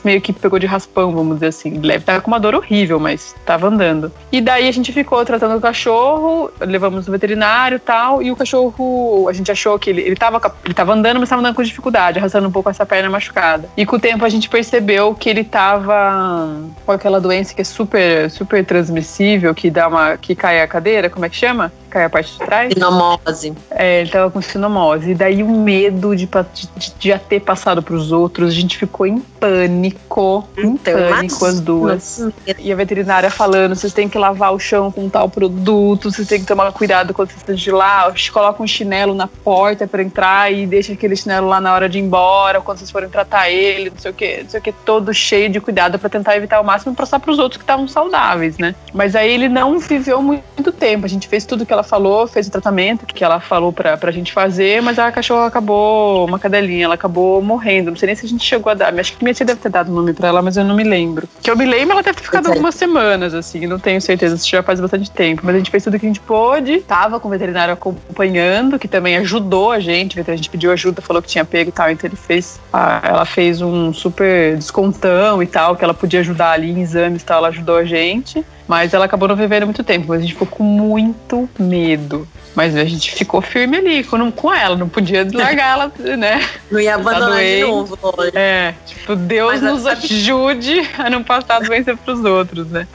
meio 0.04 0.20
que 0.20 0.32
pegou 0.32 0.58
de 0.58 0.66
raspão, 0.66 1.12
vamos 1.12 1.36
dizer 1.36 1.48
assim. 1.48 1.78
Leve 1.80 2.04
tava 2.04 2.20
com 2.20 2.30
uma 2.30 2.40
dor 2.40 2.54
horrível, 2.54 2.98
mas 2.98 3.34
tava 3.44 3.68
andando. 3.68 4.12
E 4.30 4.40
daí 4.40 4.68
a 4.68 4.72
gente 4.72 4.92
ficou 4.92 5.24
tratando 5.24 5.56
o 5.56 5.60
cachorro, 5.60 6.50
levamos 6.60 7.06
no 7.06 7.12
veterinário 7.12 7.76
e 7.76 7.80
tal, 7.80 8.22
e 8.22 8.30
o 8.30 8.36
cachorro, 8.36 9.28
a 9.28 9.32
gente 9.32 9.50
achou 9.50 9.78
que 9.78 9.90
ele, 9.90 10.02
ele, 10.02 10.16
tava, 10.16 10.40
ele 10.64 10.74
tava 10.74 10.92
andando, 10.92 11.20
mas 11.20 11.28
tava 11.28 11.40
andando 11.40 11.54
com 11.54 11.62
dificuldade, 11.62 12.18
arrastando 12.18 12.48
um 12.48 12.52
pouco 12.52 12.70
essa 12.70 12.84
perna 12.84 13.08
machucada. 13.08 13.68
E 13.76 13.86
com 13.86 13.96
o 13.96 14.00
tempo 14.00 14.24
a 14.24 14.28
gente 14.28 14.48
percebeu 14.48 15.14
que 15.14 15.28
ele 15.28 15.45
tava 15.46 16.60
com 16.84 16.92
aquela 16.92 17.20
doença 17.20 17.54
que 17.54 17.60
é 17.60 17.64
super, 17.64 18.30
super 18.30 18.64
transmissível, 18.64 19.54
que 19.54 19.70
dá 19.70 19.88
uma. 19.88 20.16
que 20.16 20.34
cai 20.34 20.60
a 20.60 20.68
cadeira, 20.68 21.08
como 21.08 21.24
é 21.24 21.28
que 21.28 21.36
chama? 21.36 21.72
Cai 21.96 22.04
a 22.04 22.10
parte 22.10 22.32
de 22.32 22.38
trás. 22.38 22.72
Sinomose. 22.72 23.54
É, 23.70 24.00
ele 24.02 24.10
tava 24.10 24.30
com 24.30 24.42
sinomose. 24.42 25.12
E 25.12 25.14
daí 25.14 25.42
o 25.42 25.48
medo 25.48 26.14
de, 26.14 26.26
de, 26.26 26.68
de 26.98 27.08
já 27.08 27.18
ter 27.18 27.40
passado 27.40 27.82
pros 27.82 28.12
outros, 28.12 28.50
a 28.50 28.54
gente 28.54 28.76
ficou 28.76 29.06
em 29.06 29.18
pânico. 29.18 30.46
Em 30.58 30.66
então, 30.66 30.94
pânico, 30.94 31.44
as 31.46 31.60
duas. 31.60 32.22
E 32.58 32.70
a 32.70 32.76
veterinária 32.76 33.30
falando: 33.30 33.74
vocês 33.74 33.94
têm 33.94 34.08
que 34.08 34.18
lavar 34.18 34.52
o 34.52 34.58
chão 34.58 34.92
com 34.92 35.08
tal 35.08 35.30
produto, 35.30 36.10
vocês 36.10 36.28
têm 36.28 36.40
que 36.40 36.46
tomar 36.46 36.70
cuidado 36.72 37.14
quando 37.14 37.30
vocês 37.30 37.40
estão 37.40 37.54
de 37.54 37.70
lá. 37.70 38.12
Coloca 38.32 38.62
um 38.62 38.66
chinelo 38.66 39.14
na 39.14 39.26
porta 39.26 39.86
para 39.86 40.02
entrar 40.02 40.52
e 40.52 40.66
deixa 40.66 40.92
aquele 40.92 41.16
chinelo 41.16 41.48
lá 41.48 41.60
na 41.60 41.72
hora 41.72 41.88
de 41.88 41.98
ir 41.98 42.02
embora, 42.02 42.60
quando 42.60 42.78
vocês 42.78 42.90
forem 42.90 43.08
tratar 43.08 43.48
ele, 43.48 43.88
não 43.88 43.98
sei 43.98 44.10
o 44.10 44.14
que, 44.14 44.42
não 44.42 44.50
sei 44.50 44.60
o 44.60 44.62
que, 44.62 44.72
todo 44.72 45.14
cheio 45.14 45.48
de 45.48 45.60
cuidado 45.60 45.98
para 45.98 46.10
tentar 46.10 46.36
evitar 46.36 46.60
o 46.60 46.64
máximo 46.64 46.92
e 46.92 46.96
passar 46.96 47.18
pros 47.20 47.38
outros 47.38 47.56
que 47.56 47.62
estavam 47.62 47.88
saudáveis, 47.88 48.58
né? 48.58 48.74
Mas 48.92 49.16
aí 49.16 49.32
ele 49.32 49.48
não 49.48 49.78
viveu 49.78 50.20
muito 50.20 50.72
tempo. 50.72 51.06
A 51.06 51.08
gente 51.08 51.28
fez 51.28 51.46
tudo 51.46 51.64
que 51.64 51.72
ela 51.72 51.85
falou, 51.86 52.26
fez 52.26 52.46
o 52.48 52.50
tratamento 52.50 53.06
que 53.06 53.24
ela 53.24 53.40
falou 53.40 53.72
pra, 53.72 53.96
pra 53.96 54.10
gente 54.10 54.32
fazer, 54.32 54.82
mas 54.82 54.98
a 54.98 55.10
cachorra 55.10 55.46
acabou, 55.46 56.26
uma 56.26 56.38
cadelinha, 56.38 56.84
ela 56.84 56.94
acabou 56.94 57.40
morrendo. 57.40 57.90
Não 57.90 57.96
sei 57.96 58.08
nem 58.08 58.16
se 58.16 58.26
a 58.26 58.28
gente 58.28 58.44
chegou 58.44 58.70
a 58.70 58.74
dar. 58.74 58.98
Acho 58.98 59.16
que 59.16 59.24
minha 59.24 59.34
tia 59.34 59.46
deve 59.46 59.60
ter 59.60 59.68
dado 59.68 59.90
o 59.90 59.94
nome 59.94 60.12
pra 60.12 60.28
ela, 60.28 60.42
mas 60.42 60.56
eu 60.56 60.64
não 60.64 60.74
me 60.74 60.84
lembro. 60.84 61.28
Que 61.42 61.50
eu 61.50 61.56
me 61.56 61.64
lembro, 61.64 61.92
ela 61.92 62.02
deve 62.02 62.18
ter 62.18 62.24
ficado 62.24 62.48
algumas 62.48 62.74
semanas, 62.74 63.34
assim, 63.34 63.66
não 63.66 63.78
tenho 63.78 64.00
certeza, 64.00 64.36
se 64.36 64.48
já 64.48 64.62
faz 64.62 64.80
bastante 64.80 65.10
tempo. 65.10 65.42
Mas 65.44 65.54
a 65.54 65.58
gente 65.58 65.70
fez 65.70 65.84
tudo 65.84 65.98
que 65.98 66.06
a 66.06 66.08
gente 66.08 66.20
pôde, 66.20 66.80
tava 66.80 67.20
com 67.20 67.28
o 67.28 67.30
veterinário 67.30 67.72
acompanhando, 67.72 68.78
que 68.78 68.88
também 68.88 69.16
ajudou 69.18 69.70
a 69.72 69.80
gente. 69.80 70.18
A 70.20 70.36
gente 70.36 70.50
pediu 70.50 70.72
ajuda, 70.72 71.00
falou 71.00 71.22
que 71.22 71.28
tinha 71.28 71.44
pego 71.44 71.70
e 71.70 71.72
tal, 71.72 71.90
então 71.90 72.08
ele 72.08 72.16
fez. 72.16 72.60
A, 72.72 73.00
ela 73.04 73.24
fez 73.24 73.60
um 73.60 73.92
super 73.92 74.56
descontão 74.56 75.42
e 75.42 75.46
tal, 75.46 75.76
que 75.76 75.84
ela 75.84 75.94
podia 75.94 76.20
ajudar 76.20 76.52
ali 76.52 76.70
em 76.70 76.80
exames 76.80 77.22
e 77.22 77.24
tal, 77.24 77.38
ela 77.38 77.48
ajudou 77.48 77.76
a 77.76 77.84
gente. 77.84 78.44
Mas 78.66 78.92
ela 78.92 79.04
acabou 79.04 79.28
não 79.28 79.36
vivendo 79.36 79.64
muito 79.64 79.84
tempo, 79.84 80.06
mas 80.08 80.18
a 80.18 80.22
gente 80.22 80.32
ficou 80.32 80.48
com 80.48 80.64
muito 80.64 81.48
medo. 81.58 82.26
Mas 82.56 82.74
a 82.74 82.86
gente 82.86 83.14
ficou 83.14 83.42
firme 83.42 83.76
ali 83.76 84.02
com, 84.02 84.32
com 84.32 84.52
ela, 84.52 84.74
não 84.76 84.88
podia 84.88 85.28
largar 85.30 85.72
ela, 85.72 85.92
né? 86.16 86.40
Não 86.70 86.80
ia 86.80 86.94
abandonar 86.94 87.44
de 87.44 87.60
novo. 87.60 87.98
É, 88.34 88.72
tipo, 88.86 89.14
Deus 89.14 89.60
mas 89.60 89.62
nos 89.62 89.86
ajude 89.86 90.80
a 90.96 91.10
não 91.10 91.22
passar 91.22 91.56
a 91.56 91.60
doença 91.60 91.94
pros 91.94 92.24
outros, 92.24 92.66
né? 92.68 92.88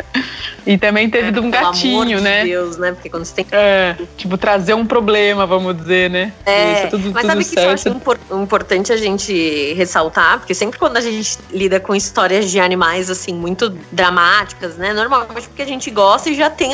E 0.65 0.79
também 0.79 1.09
teve 1.09 1.37
é, 1.37 1.41
um 1.41 1.51
gatinho, 1.51 2.17
amor 2.17 2.21
né? 2.21 2.43
De 2.43 2.49
Deus, 2.49 2.77
né? 2.77 2.91
Porque 2.91 3.09
quando 3.09 3.23
você 3.23 3.35
tem 3.35 3.45
É, 3.51 3.95
tipo, 4.17 4.35
trazer 4.35 4.73
um 4.73 4.85
problema, 4.85 5.45
vamos 5.45 5.77
dizer, 5.77 6.09
né? 6.09 6.33
É, 6.43 6.87
tudo, 6.87 7.11
mas 7.11 7.21
tudo 7.21 7.27
sabe 7.27 7.45
que 7.45 7.59
eu 7.59 7.69
acho 7.69 8.41
importante 8.41 8.91
a 8.91 8.97
gente 8.97 9.73
ressaltar? 9.73 10.39
Porque 10.39 10.55
sempre 10.55 10.79
quando 10.79 10.97
a 10.97 11.01
gente 11.01 11.37
lida 11.51 11.79
com 11.79 11.95
histórias 11.95 12.49
de 12.49 12.59
animais, 12.59 13.11
assim, 13.11 13.33
muito 13.33 13.69
dramáticas, 13.91 14.75
né? 14.75 14.91
Normalmente 14.91 15.47
porque 15.47 15.61
a 15.61 15.67
gente 15.67 15.91
gosta 15.91 16.31
e 16.31 16.35
já 16.35 16.49
tem 16.49 16.73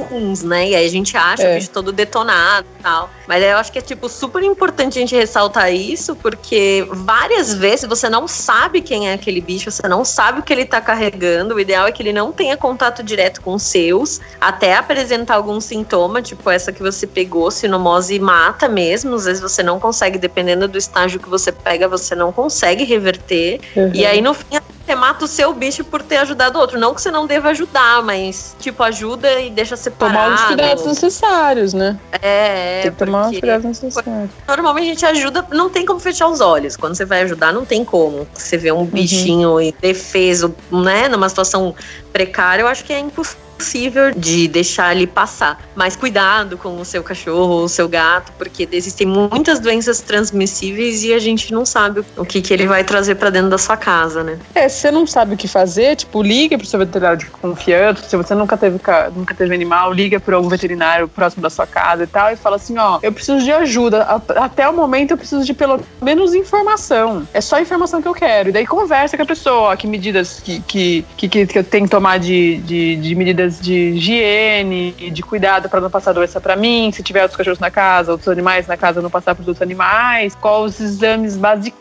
alguns, 0.00 0.42
né? 0.42 0.70
E 0.70 0.74
aí 0.74 0.86
a 0.86 0.90
gente 0.90 1.16
acha 1.16 1.42
é. 1.42 1.52
o 1.52 1.54
bicho 1.56 1.70
todo 1.70 1.92
detonado 1.92 2.66
e 2.78 2.82
tal. 2.82 3.10
Mas 3.26 3.42
eu 3.42 3.56
acho 3.56 3.70
que 3.70 3.78
é, 3.78 3.82
tipo, 3.82 4.08
super 4.08 4.42
importante 4.42 4.98
a 4.98 5.00
gente 5.00 5.14
ressaltar 5.14 5.72
isso, 5.72 6.16
porque 6.16 6.86
várias 6.90 7.54
vezes 7.54 7.86
você 7.86 8.08
não 8.08 8.26
sabe 8.26 8.80
quem 8.80 9.08
é 9.08 9.14
aquele 9.14 9.40
bicho, 9.40 9.70
você 9.70 9.86
não 9.86 10.04
sabe 10.04 10.40
o 10.40 10.42
que 10.42 10.52
ele 10.52 10.64
tá 10.64 10.80
carregando. 10.80 11.54
O 11.54 11.60
ideal 11.60 11.86
é 11.86 11.92
que 11.92 12.02
ele 12.02 12.12
não 12.12 12.32
tenha 12.32 12.56
contato 12.56 13.02
direto 13.02 13.40
com 13.40 13.54
os 13.54 13.62
seus, 13.62 14.20
até 14.40 14.74
apresentar 14.74 15.34
algum 15.34 15.60
sintoma, 15.60 16.20
tipo 16.20 16.50
essa 16.50 16.72
que 16.72 16.82
você 16.82 17.06
pegou, 17.06 17.50
sinomose 17.50 18.18
mata 18.18 18.68
mesmo. 18.68 19.14
Às 19.14 19.24
vezes 19.24 19.42
você 19.42 19.62
não 19.62 19.78
consegue, 19.78 20.18
dependendo 20.18 20.66
do 20.66 20.78
estágio 20.78 21.20
que 21.20 21.28
você 21.28 21.52
pega, 21.52 21.86
você 21.88 22.14
não 22.14 22.32
consegue 22.32 22.84
reverter. 22.84 23.60
Uhum. 23.76 23.90
E 23.94 24.04
aí, 24.04 24.20
no 24.20 24.34
fim, 24.34 24.56
você 24.84 24.94
mata 24.94 25.24
o 25.24 25.28
seu 25.28 25.52
bicho 25.52 25.84
por 25.84 26.02
ter 26.02 26.16
ajudado 26.18 26.58
o 26.58 26.60
outro. 26.60 26.78
Não 26.78 26.94
que 26.94 27.02
você 27.02 27.10
não 27.10 27.26
deva 27.26 27.50
ajudar, 27.50 28.02
mas, 28.02 28.56
tipo, 28.58 28.82
ajuda 28.82 29.40
e 29.40 29.50
deixa 29.50 29.76
separado. 29.76 30.18
Tomar 30.18 30.34
os 30.34 30.44
cuidados 30.46 30.86
necessários, 30.86 31.72
né? 31.72 31.98
É, 32.20 32.82
Tem 32.82 32.90
que 32.90 32.96
tomar 32.96 33.30
os 33.30 33.38
cuidados 33.38 33.64
necessários. 33.64 34.30
Normalmente 34.48 34.84
a 34.84 34.88
gente 34.88 35.06
ajuda, 35.06 35.46
não 35.50 35.70
tem 35.70 35.86
como 35.86 36.00
fechar 36.00 36.28
os 36.28 36.40
olhos. 36.40 36.76
Quando 36.76 36.94
você 36.94 37.04
vai 37.04 37.22
ajudar, 37.22 37.52
não 37.52 37.64
tem 37.64 37.84
como. 37.84 38.26
Você 38.34 38.56
vê 38.56 38.72
um 38.72 38.78
uhum. 38.78 38.86
bichinho 38.86 39.50
uhum. 39.50 39.60
indefeso, 39.60 40.54
né, 40.70 41.08
numa 41.08 41.28
situação 41.28 41.74
precária, 42.12 42.62
eu 42.62 42.68
acho 42.68 42.84
que 42.84 42.92
é 42.92 42.98
impossível 42.98 43.50
possível 43.60 44.10
de 44.10 44.48
deixar 44.48 44.96
ele 44.96 45.06
passar. 45.06 45.60
Mas 45.76 45.94
cuidado 45.94 46.56
com 46.56 46.80
o 46.80 46.84
seu 46.84 47.02
cachorro 47.02 47.52
ou 47.52 47.64
o 47.64 47.68
seu 47.68 47.86
gato, 47.86 48.32
porque 48.38 48.66
existem 48.72 49.06
muitas 49.06 49.60
doenças 49.60 50.00
transmissíveis 50.00 51.04
e 51.04 51.12
a 51.12 51.18
gente 51.18 51.52
não 51.52 51.66
sabe 51.66 52.02
o 52.16 52.24
que, 52.24 52.40
que 52.40 52.54
ele 52.54 52.66
vai 52.66 52.82
trazer 52.82 53.16
para 53.16 53.28
dentro 53.28 53.50
da 53.50 53.58
sua 53.58 53.76
casa, 53.76 54.24
né? 54.24 54.38
É, 54.54 54.66
se 54.68 54.80
você 54.80 54.90
não 54.90 55.06
sabe 55.06 55.34
o 55.34 55.36
que 55.36 55.46
fazer, 55.46 55.94
tipo, 55.96 56.22
liga 56.22 56.56
pro 56.56 56.66
seu 56.66 56.78
veterinário 56.78 57.18
de 57.18 57.26
confiança. 57.26 58.02
Se 58.08 58.16
você 58.16 58.34
nunca 58.34 58.56
teve, 58.56 58.80
nunca 59.14 59.34
teve 59.34 59.54
animal, 59.54 59.92
liga 59.92 60.18
para 60.18 60.36
algum 60.36 60.48
veterinário 60.48 61.06
próximo 61.06 61.42
da 61.42 61.50
sua 61.50 61.66
casa 61.66 62.04
e 62.04 62.06
tal, 62.06 62.32
e 62.32 62.36
fala 62.36 62.56
assim: 62.56 62.78
ó, 62.78 62.98
eu 63.02 63.12
preciso 63.12 63.44
de 63.44 63.52
ajuda. 63.52 64.02
Até 64.36 64.66
o 64.68 64.72
momento 64.72 65.10
eu 65.10 65.18
preciso 65.18 65.44
de 65.44 65.52
pelo 65.52 65.80
menos 66.00 66.32
informação. 66.34 67.28
É 67.34 67.42
só 67.42 67.60
informação 67.60 68.00
que 68.00 68.08
eu 68.08 68.14
quero. 68.14 68.48
E 68.48 68.52
daí 68.52 68.66
conversa 68.66 69.18
com 69.18 69.22
a 69.22 69.26
pessoa, 69.26 69.72
ó, 69.72 69.76
que 69.76 69.86
medidas 69.86 70.40
que, 70.40 70.60
que, 70.60 71.04
que, 71.16 71.28
que 71.28 71.58
eu 71.58 71.64
tenho 71.64 71.84
que 71.84 71.90
tomar 72.00 72.18
de, 72.18 72.56
de, 72.58 72.96
de 72.96 73.14
medidas 73.14 73.60
de 73.60 73.90
higiene 73.90 74.92
de 74.92 75.22
cuidado 75.22 75.68
para 75.68 75.82
não 75.82 75.90
passar 75.90 76.14
doença 76.14 76.40
para 76.40 76.56
mim, 76.56 76.90
se 76.90 77.02
tiver 77.02 77.20
outros 77.20 77.36
cachorros 77.36 77.58
na 77.58 77.70
casa, 77.70 78.10
outros 78.10 78.28
animais 78.28 78.66
na 78.66 78.76
casa, 78.76 79.02
não 79.02 79.10
passar 79.10 79.34
para 79.34 79.42
os 79.42 79.48
outros 79.48 79.60
animais, 79.60 80.34
quais 80.34 80.64
os 80.64 80.80
exames 80.80 81.36
básicos 81.36 81.78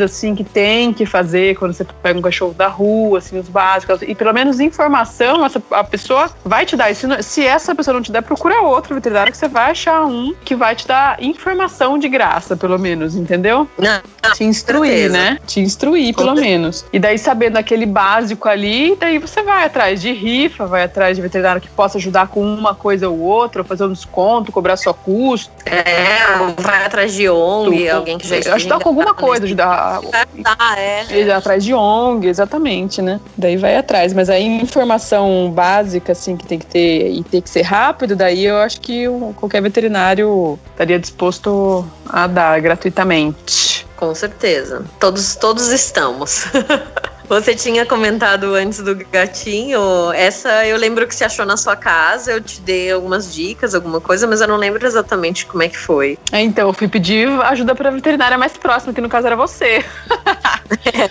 assim 0.00 0.34
que 0.34 0.44
tem 0.44 0.92
que 0.92 1.06
fazer 1.06 1.56
quando 1.56 1.72
você 1.72 1.84
pega 2.02 2.18
um 2.18 2.22
cachorro 2.22 2.54
da 2.54 2.68
rua, 2.68 3.18
assim, 3.18 3.38
os 3.38 3.48
básicos, 3.48 4.00
e 4.02 4.14
pelo 4.14 4.32
menos 4.32 4.60
informação, 4.60 5.44
essa, 5.44 5.62
a 5.70 5.84
pessoa 5.84 6.30
vai 6.44 6.66
te 6.66 6.76
dar. 6.76 6.90
E 6.90 6.94
se, 6.94 7.06
se 7.22 7.46
essa 7.46 7.74
pessoa 7.74 7.94
não 7.94 8.02
te 8.02 8.10
der, 8.10 8.22
procura 8.22 8.62
outro 8.62 8.94
veterinário 8.94 9.30
que 9.30 9.38
você 9.38 9.48
vai 9.48 9.70
achar 9.70 10.04
um 10.04 10.34
que 10.44 10.54
vai 10.54 10.74
te 10.74 10.86
dar 10.86 11.22
informação 11.22 11.98
de 11.98 12.08
graça, 12.08 12.56
pelo 12.56 12.78
menos, 12.78 13.14
entendeu? 13.14 13.68
Não, 13.78 14.00
te 14.32 14.44
instruir, 14.44 15.10
né? 15.10 15.38
Te 15.46 15.60
instruir, 15.60 16.14
pelo 16.14 16.34
menos. 16.34 16.84
E 16.92 16.98
daí, 16.98 17.18
sabendo 17.18 17.56
aquele 17.56 17.86
básico 17.86 18.48
ali, 18.48 18.96
daí 18.98 19.18
você 19.18 19.42
vai 19.42 19.64
atrás 19.64 20.00
de 20.00 20.12
rifa, 20.12 20.66
vai 20.66 20.84
atrás 20.84 21.16
de 21.16 21.22
veterinário 21.22 21.60
que 21.60 21.68
possa 21.68 21.98
ajudar 21.98 22.28
com 22.28 22.42
uma 22.42 22.74
coisa 22.74 23.08
ou 23.08 23.20
outra, 23.20 23.62
ou 23.62 23.64
fazer 23.66 23.84
um 23.84 23.92
desconto, 23.92 24.50
cobrar 24.50 24.76
só 24.76 24.92
custo. 24.92 25.52
É, 25.66 26.18
vai 26.58 26.84
atrás 26.84 27.14
de 27.14 27.28
ONG, 27.28 27.88
alguém 27.88 28.18
que 28.18 28.26
já 28.26 28.54
Ajudar 28.54 28.78
com 28.78 28.88
alguma 28.88 29.14
coisa 29.14 29.33
coisa, 29.40 29.46
ajudar. 29.46 30.00
Ah, 30.44 30.78
é. 30.78 31.04
Ir 31.10 31.30
atrás 31.30 31.64
de 31.64 31.74
ONG, 31.74 32.28
exatamente, 32.28 33.00
né? 33.00 33.20
Daí 33.36 33.56
vai 33.56 33.76
atrás. 33.76 34.12
Mas 34.12 34.28
aí 34.28 34.44
informação 34.44 35.50
básica, 35.50 36.12
assim, 36.12 36.36
que 36.36 36.46
tem 36.46 36.58
que 36.58 36.66
ter 36.66 37.10
e 37.10 37.22
tem 37.22 37.40
que 37.40 37.50
ser 37.50 37.62
rápido, 37.62 38.16
daí 38.16 38.44
eu 38.44 38.56
acho 38.58 38.80
que 38.80 39.06
qualquer 39.36 39.62
veterinário 39.62 40.58
estaria 40.72 40.98
disposto 40.98 41.84
a 42.08 42.26
dar 42.26 42.60
gratuitamente. 42.60 43.86
Com 43.96 44.14
certeza. 44.14 44.84
Todos, 44.98 45.36
todos 45.36 45.68
estamos. 45.68 46.46
Você 47.28 47.54
tinha 47.54 47.86
comentado 47.86 48.54
antes 48.54 48.80
do 48.80 48.94
gatinho. 48.94 50.12
Essa 50.12 50.66
eu 50.66 50.76
lembro 50.76 51.06
que 51.06 51.14
se 51.14 51.24
achou 51.24 51.46
na 51.46 51.56
sua 51.56 51.76
casa. 51.76 52.32
Eu 52.32 52.40
te 52.40 52.60
dei 52.60 52.92
algumas 52.92 53.32
dicas, 53.32 53.74
alguma 53.74 54.00
coisa, 54.00 54.26
mas 54.26 54.40
eu 54.40 54.48
não 54.48 54.56
lembro 54.56 54.86
exatamente 54.86 55.46
como 55.46 55.62
é 55.62 55.68
que 55.68 55.78
foi. 55.78 56.18
É, 56.32 56.40
então, 56.40 56.68
eu 56.68 56.72
fui 56.72 56.88
pedir 56.88 57.28
ajuda 57.42 57.74
para 57.74 57.88
a 57.88 57.92
veterinária 57.92 58.36
mais 58.36 58.56
próxima, 58.56 58.92
que 58.92 59.00
no 59.00 59.08
caso 59.08 59.26
era 59.26 59.36
você. 59.36 59.84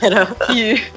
Era. 0.01 0.27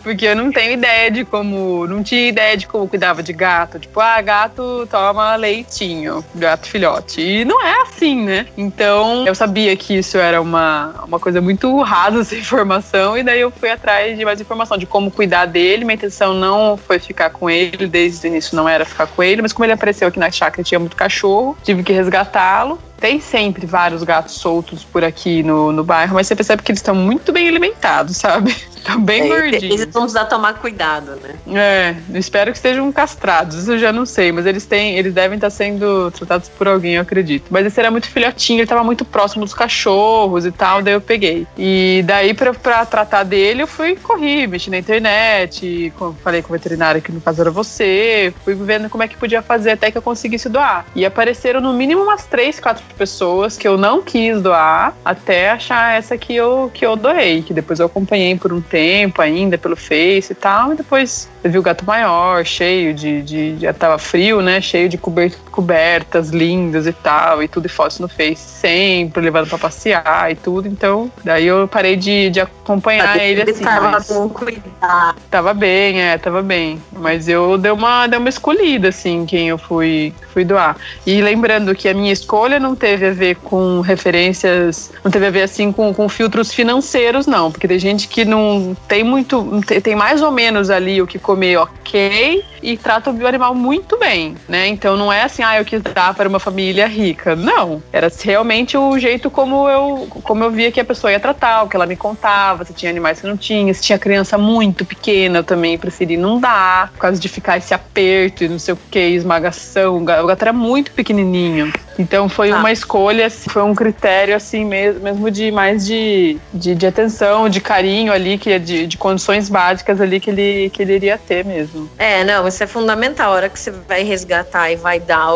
Porque 0.02 0.26
eu 0.26 0.36
não 0.36 0.50
tenho 0.50 0.72
ideia 0.72 1.10
de 1.10 1.24
como. 1.24 1.86
Não 1.86 2.02
tinha 2.02 2.28
ideia 2.28 2.56
de 2.56 2.66
como 2.66 2.88
cuidava 2.88 3.22
de 3.22 3.32
gato. 3.32 3.78
Tipo, 3.78 4.00
ah, 4.00 4.20
gato 4.20 4.86
toma 4.90 5.36
leitinho, 5.36 6.24
gato 6.34 6.66
filhote. 6.66 7.20
E 7.20 7.44
não 7.44 7.64
é 7.64 7.82
assim, 7.82 8.22
né? 8.22 8.46
Então, 8.56 9.26
eu 9.26 9.34
sabia 9.34 9.76
que 9.76 9.98
isso 9.98 10.18
era 10.18 10.40
uma, 10.40 10.94
uma 11.06 11.18
coisa 11.18 11.40
muito 11.40 11.80
rasa, 11.82 12.20
essa 12.20 12.34
informação, 12.36 13.16
e 13.16 13.22
daí 13.22 13.40
eu 13.40 13.50
fui 13.50 13.70
atrás 13.70 14.16
de 14.16 14.24
mais 14.24 14.40
informação 14.40 14.78
de 14.78 14.86
como 14.86 15.05
como 15.06 15.10
cuidar 15.10 15.46
dele. 15.46 15.84
Minha 15.84 15.94
intenção 15.94 16.34
não 16.34 16.76
foi 16.76 16.98
ficar 16.98 17.30
com 17.30 17.48
ele, 17.48 17.86
desde 17.86 18.26
o 18.26 18.28
início 18.28 18.56
não 18.56 18.68
era 18.68 18.84
ficar 18.84 19.06
com 19.06 19.22
ele, 19.22 19.42
mas 19.42 19.52
como 19.52 19.64
ele 19.64 19.72
apareceu 19.72 20.08
aqui 20.08 20.18
na 20.18 20.30
chácara 20.30 20.62
tinha 20.62 20.78
muito 20.78 20.96
cachorro, 20.96 21.56
tive 21.62 21.82
que 21.82 21.92
resgatá-lo. 21.92 22.78
Tem 22.98 23.20
sempre 23.20 23.66
vários 23.66 24.02
gatos 24.02 24.34
soltos 24.34 24.84
por 24.84 25.04
aqui 25.04 25.42
no, 25.42 25.72
no 25.72 25.84
bairro, 25.84 26.14
mas 26.14 26.26
você 26.26 26.36
percebe 26.36 26.62
que 26.62 26.70
eles 26.70 26.80
estão 26.80 26.94
muito 26.94 27.32
bem 27.32 27.48
alimentados, 27.48 28.16
sabe? 28.16 28.54
Estão 28.86 29.00
bem 29.00 29.22
é, 29.22 29.28
gordinhos. 29.28 29.80
Eles 29.80 29.92
vão 29.92 30.02
precisar 30.02 30.26
tomar 30.26 30.54
cuidado, 30.54 31.18
né? 31.20 31.34
É, 31.60 31.96
espero 32.16 32.52
que 32.52 32.56
estejam 32.56 32.90
castrados, 32.92 33.56
isso 33.56 33.72
eu 33.72 33.78
já 33.78 33.92
não 33.92 34.06
sei, 34.06 34.30
mas 34.30 34.46
eles 34.46 34.64
têm, 34.64 34.96
eles 34.96 35.12
devem 35.12 35.34
estar 35.34 35.50
sendo 35.50 36.08
tratados 36.12 36.48
por 36.48 36.68
alguém, 36.68 36.94
eu 36.94 37.02
acredito. 37.02 37.46
Mas 37.50 37.66
esse 37.66 37.80
era 37.80 37.90
muito 37.90 38.08
filhotinho, 38.08 38.58
ele 38.58 38.62
estava 38.62 38.84
muito 38.84 39.04
próximo 39.04 39.44
dos 39.44 39.52
cachorros 39.52 40.46
e 40.46 40.52
tal, 40.52 40.82
daí 40.82 40.94
eu 40.94 41.00
peguei. 41.00 41.48
E 41.58 42.04
daí, 42.06 42.32
pra, 42.32 42.54
pra 42.54 42.86
tratar 42.86 43.24
dele, 43.24 43.62
eu 43.62 43.66
fui, 43.66 43.96
corri, 43.96 44.46
mexi 44.46 44.70
na 44.70 44.78
internet, 44.78 45.92
falei 46.22 46.40
com 46.40 46.50
o 46.50 46.56
veterinário 46.56 47.02
que 47.02 47.10
no 47.10 47.20
caso 47.20 47.40
era 47.40 47.50
você, 47.50 48.32
fui 48.44 48.54
vendo 48.54 48.88
como 48.88 49.02
é 49.02 49.08
que 49.08 49.16
podia 49.16 49.42
fazer 49.42 49.72
até 49.72 49.90
que 49.90 49.98
eu 49.98 50.02
conseguisse 50.02 50.48
doar. 50.48 50.86
E 50.94 51.04
apareceram 51.04 51.60
no 51.60 51.72
mínimo 51.72 52.02
umas 52.02 52.24
três, 52.26 52.60
quatro 52.60 52.84
pessoas 52.94 53.56
que 53.56 53.66
eu 53.66 53.76
não 53.76 54.02
quis 54.02 54.40
doar, 54.40 54.94
até 55.04 55.50
achar 55.50 55.96
essa 55.96 56.16
que 56.16 56.34
eu, 56.34 56.70
que 56.72 56.84
eu 56.84 56.96
doei, 56.96 57.42
que 57.42 57.52
depois 57.52 57.80
eu 57.80 57.86
acompanhei 57.86 58.36
por 58.36 58.52
um 58.52 58.60
tempo 58.60 59.20
ainda 59.20 59.58
pelo 59.58 59.76
Face 59.76 60.32
e 60.32 60.34
tal, 60.34 60.72
e 60.72 60.76
depois 60.76 61.28
eu 61.42 61.50
vi 61.50 61.58
o 61.58 61.62
gato 61.62 61.84
maior, 61.84 62.44
cheio 62.44 62.94
de, 62.94 63.22
de 63.22 63.56
já 63.58 63.72
tava 63.72 63.98
frio, 63.98 64.40
né, 64.40 64.60
cheio 64.60 64.88
de 64.88 64.98
cobertas 64.98 66.30
lindas 66.30 66.86
e 66.86 66.92
tal, 66.92 67.42
e 67.42 67.48
tudo 67.48 67.66
e 67.66 67.68
fotos 67.68 67.98
no 67.98 68.08
Face 68.08 68.36
sempre, 68.36 69.22
levando 69.22 69.48
para 69.48 69.58
passear 69.58 70.30
e 70.30 70.34
tudo, 70.34 70.68
então 70.68 71.10
daí 71.24 71.46
eu 71.46 71.66
parei 71.68 71.96
de, 71.96 72.30
de 72.30 72.40
acompanhar 72.40 73.18
ele 73.18 73.42
assim. 73.42 73.64
Tava 73.64 73.90
mas... 73.90 74.08
bom 74.08 74.28
cuidar. 74.28 75.16
Tava 75.30 75.52
bem, 75.52 76.00
é, 76.00 76.18
tava 76.18 76.42
bem, 76.42 76.80
mas 76.92 77.28
eu 77.28 77.58
dei 77.58 77.72
uma, 77.72 78.06
dei 78.06 78.18
uma 78.18 78.28
escolhida, 78.28 78.88
assim, 78.88 79.24
quem 79.26 79.48
eu 79.48 79.58
fui, 79.58 80.12
fui 80.32 80.44
doar. 80.44 80.76
E 81.06 81.20
lembrando 81.20 81.74
que 81.74 81.88
a 81.88 81.94
minha 81.94 82.12
escolha 82.12 82.60
não 82.60 82.74
teve 82.76 83.06
a 83.06 83.12
ver 83.12 83.36
com 83.36 83.80
referências, 83.80 84.92
não 85.02 85.10
teve 85.10 85.26
a 85.26 85.30
ver 85.30 85.42
assim 85.42 85.72
com, 85.72 85.92
com 85.92 86.08
filtros 86.08 86.52
financeiros, 86.52 87.26
não, 87.26 87.50
porque 87.50 87.66
tem 87.66 87.78
gente 87.78 88.06
que 88.06 88.24
não 88.24 88.76
tem 88.86 89.02
muito, 89.02 89.60
tem 89.82 89.96
mais 89.96 90.22
ou 90.22 90.30
menos 90.30 90.70
ali 90.70 91.00
o 91.02 91.06
que 91.06 91.18
comer 91.18 91.56
ok 91.56 92.44
e 92.66 92.76
trata 92.76 93.12
o 93.12 93.26
animal 93.28 93.54
muito 93.54 93.96
bem, 93.96 94.34
né? 94.48 94.66
Então 94.66 94.96
não 94.96 95.12
é 95.12 95.22
assim, 95.22 95.40
ah, 95.44 95.56
eu 95.56 95.64
quis 95.64 95.80
dar 95.80 96.12
para 96.14 96.28
uma 96.28 96.40
família 96.40 96.88
rica. 96.88 97.36
Não, 97.36 97.80
era 97.92 98.10
realmente 98.24 98.76
o 98.76 98.98
jeito 98.98 99.30
como 99.30 99.68
eu, 99.68 100.08
como 100.24 100.42
eu 100.42 100.50
via 100.50 100.72
que 100.72 100.80
a 100.80 100.84
pessoa 100.84 101.12
ia 101.12 101.20
tratar, 101.20 101.62
o 101.62 101.68
que 101.68 101.76
ela 101.76 101.86
me 101.86 101.94
contava, 101.94 102.64
se 102.64 102.72
tinha 102.72 102.90
animais 102.90 103.20
que 103.20 103.26
não 103.28 103.36
tinha, 103.36 103.72
se 103.72 103.82
tinha 103.82 103.96
criança 103.96 104.36
muito 104.36 104.84
pequena, 104.84 105.38
eu 105.38 105.44
também 105.44 105.78
preferi 105.78 106.16
não 106.16 106.40
dar, 106.40 106.90
por 106.90 106.98
causa 106.98 107.20
de 107.20 107.28
ficar 107.28 107.56
esse 107.56 107.72
aperto 107.72 108.42
e 108.42 108.48
não 108.48 108.58
sei 108.58 108.74
o 108.74 108.78
que, 108.90 108.98
esmagação. 108.98 109.98
O 109.98 110.04
gato 110.04 110.42
era 110.42 110.52
muito 110.52 110.90
pequenininho. 110.90 111.72
Então 111.98 112.28
foi 112.28 112.50
ah. 112.50 112.58
uma 112.58 112.72
escolha, 112.72 113.26
assim, 113.26 113.48
foi 113.48 113.62
um 113.62 113.74
critério 113.74 114.34
assim 114.34 114.64
mesmo, 114.64 115.02
mesmo 115.02 115.30
de 115.30 115.50
mais 115.50 115.86
de, 115.86 116.36
de, 116.52 116.74
de, 116.74 116.86
atenção, 116.86 117.48
de 117.48 117.60
carinho 117.60 118.12
ali, 118.12 118.38
que 118.38 118.50
é 118.50 118.58
de, 118.58 118.86
de 118.86 118.98
condições 118.98 119.48
básicas 119.48 120.00
ali 120.00 120.20
que 120.20 120.30
ele, 120.30 120.70
que 120.70 120.82
ele 120.82 120.94
iria 120.94 121.18
ter 121.18 121.44
mesmo. 121.44 121.88
É, 121.98 122.24
não, 122.24 122.46
segurança 122.56 122.64
é 122.64 122.66
fundamental. 122.66 123.32
A 123.32 123.34
hora 123.34 123.48
que 123.48 123.58
você 123.58 123.70
vai 123.70 124.02
resgatar 124.02 124.70
e 124.70 124.76
vai 124.76 124.98
dar 124.98 125.26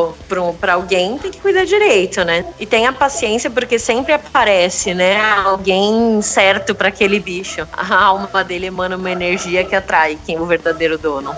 para 0.59 0.73
alguém, 0.73 1.19
tem 1.19 1.31
que 1.31 1.41
cuidar 1.41 1.65
direito, 1.65 2.25
né? 2.25 2.45
E 2.59 2.67
tenha 2.67 2.93
paciência, 2.93 3.51
porque 3.51 3.79
sempre 3.79 4.13
aparece, 4.13 4.95
né? 4.95 5.21
Alguém 5.45 6.21
certo 6.23 6.75
para 6.75 6.89
aquele 6.89 7.21
bicho. 7.21 7.67
A 7.73 8.05
alma 8.05 8.43
dele 8.43 8.67
emana 8.67 8.97
uma 8.97 9.11
energia 9.11 9.65
que 9.65 9.77
atrai 9.77 10.19
quem 10.25 10.37
é 10.37 10.41
o 10.41 10.47
verdadeiro 10.47 10.97
dono. 10.97 11.35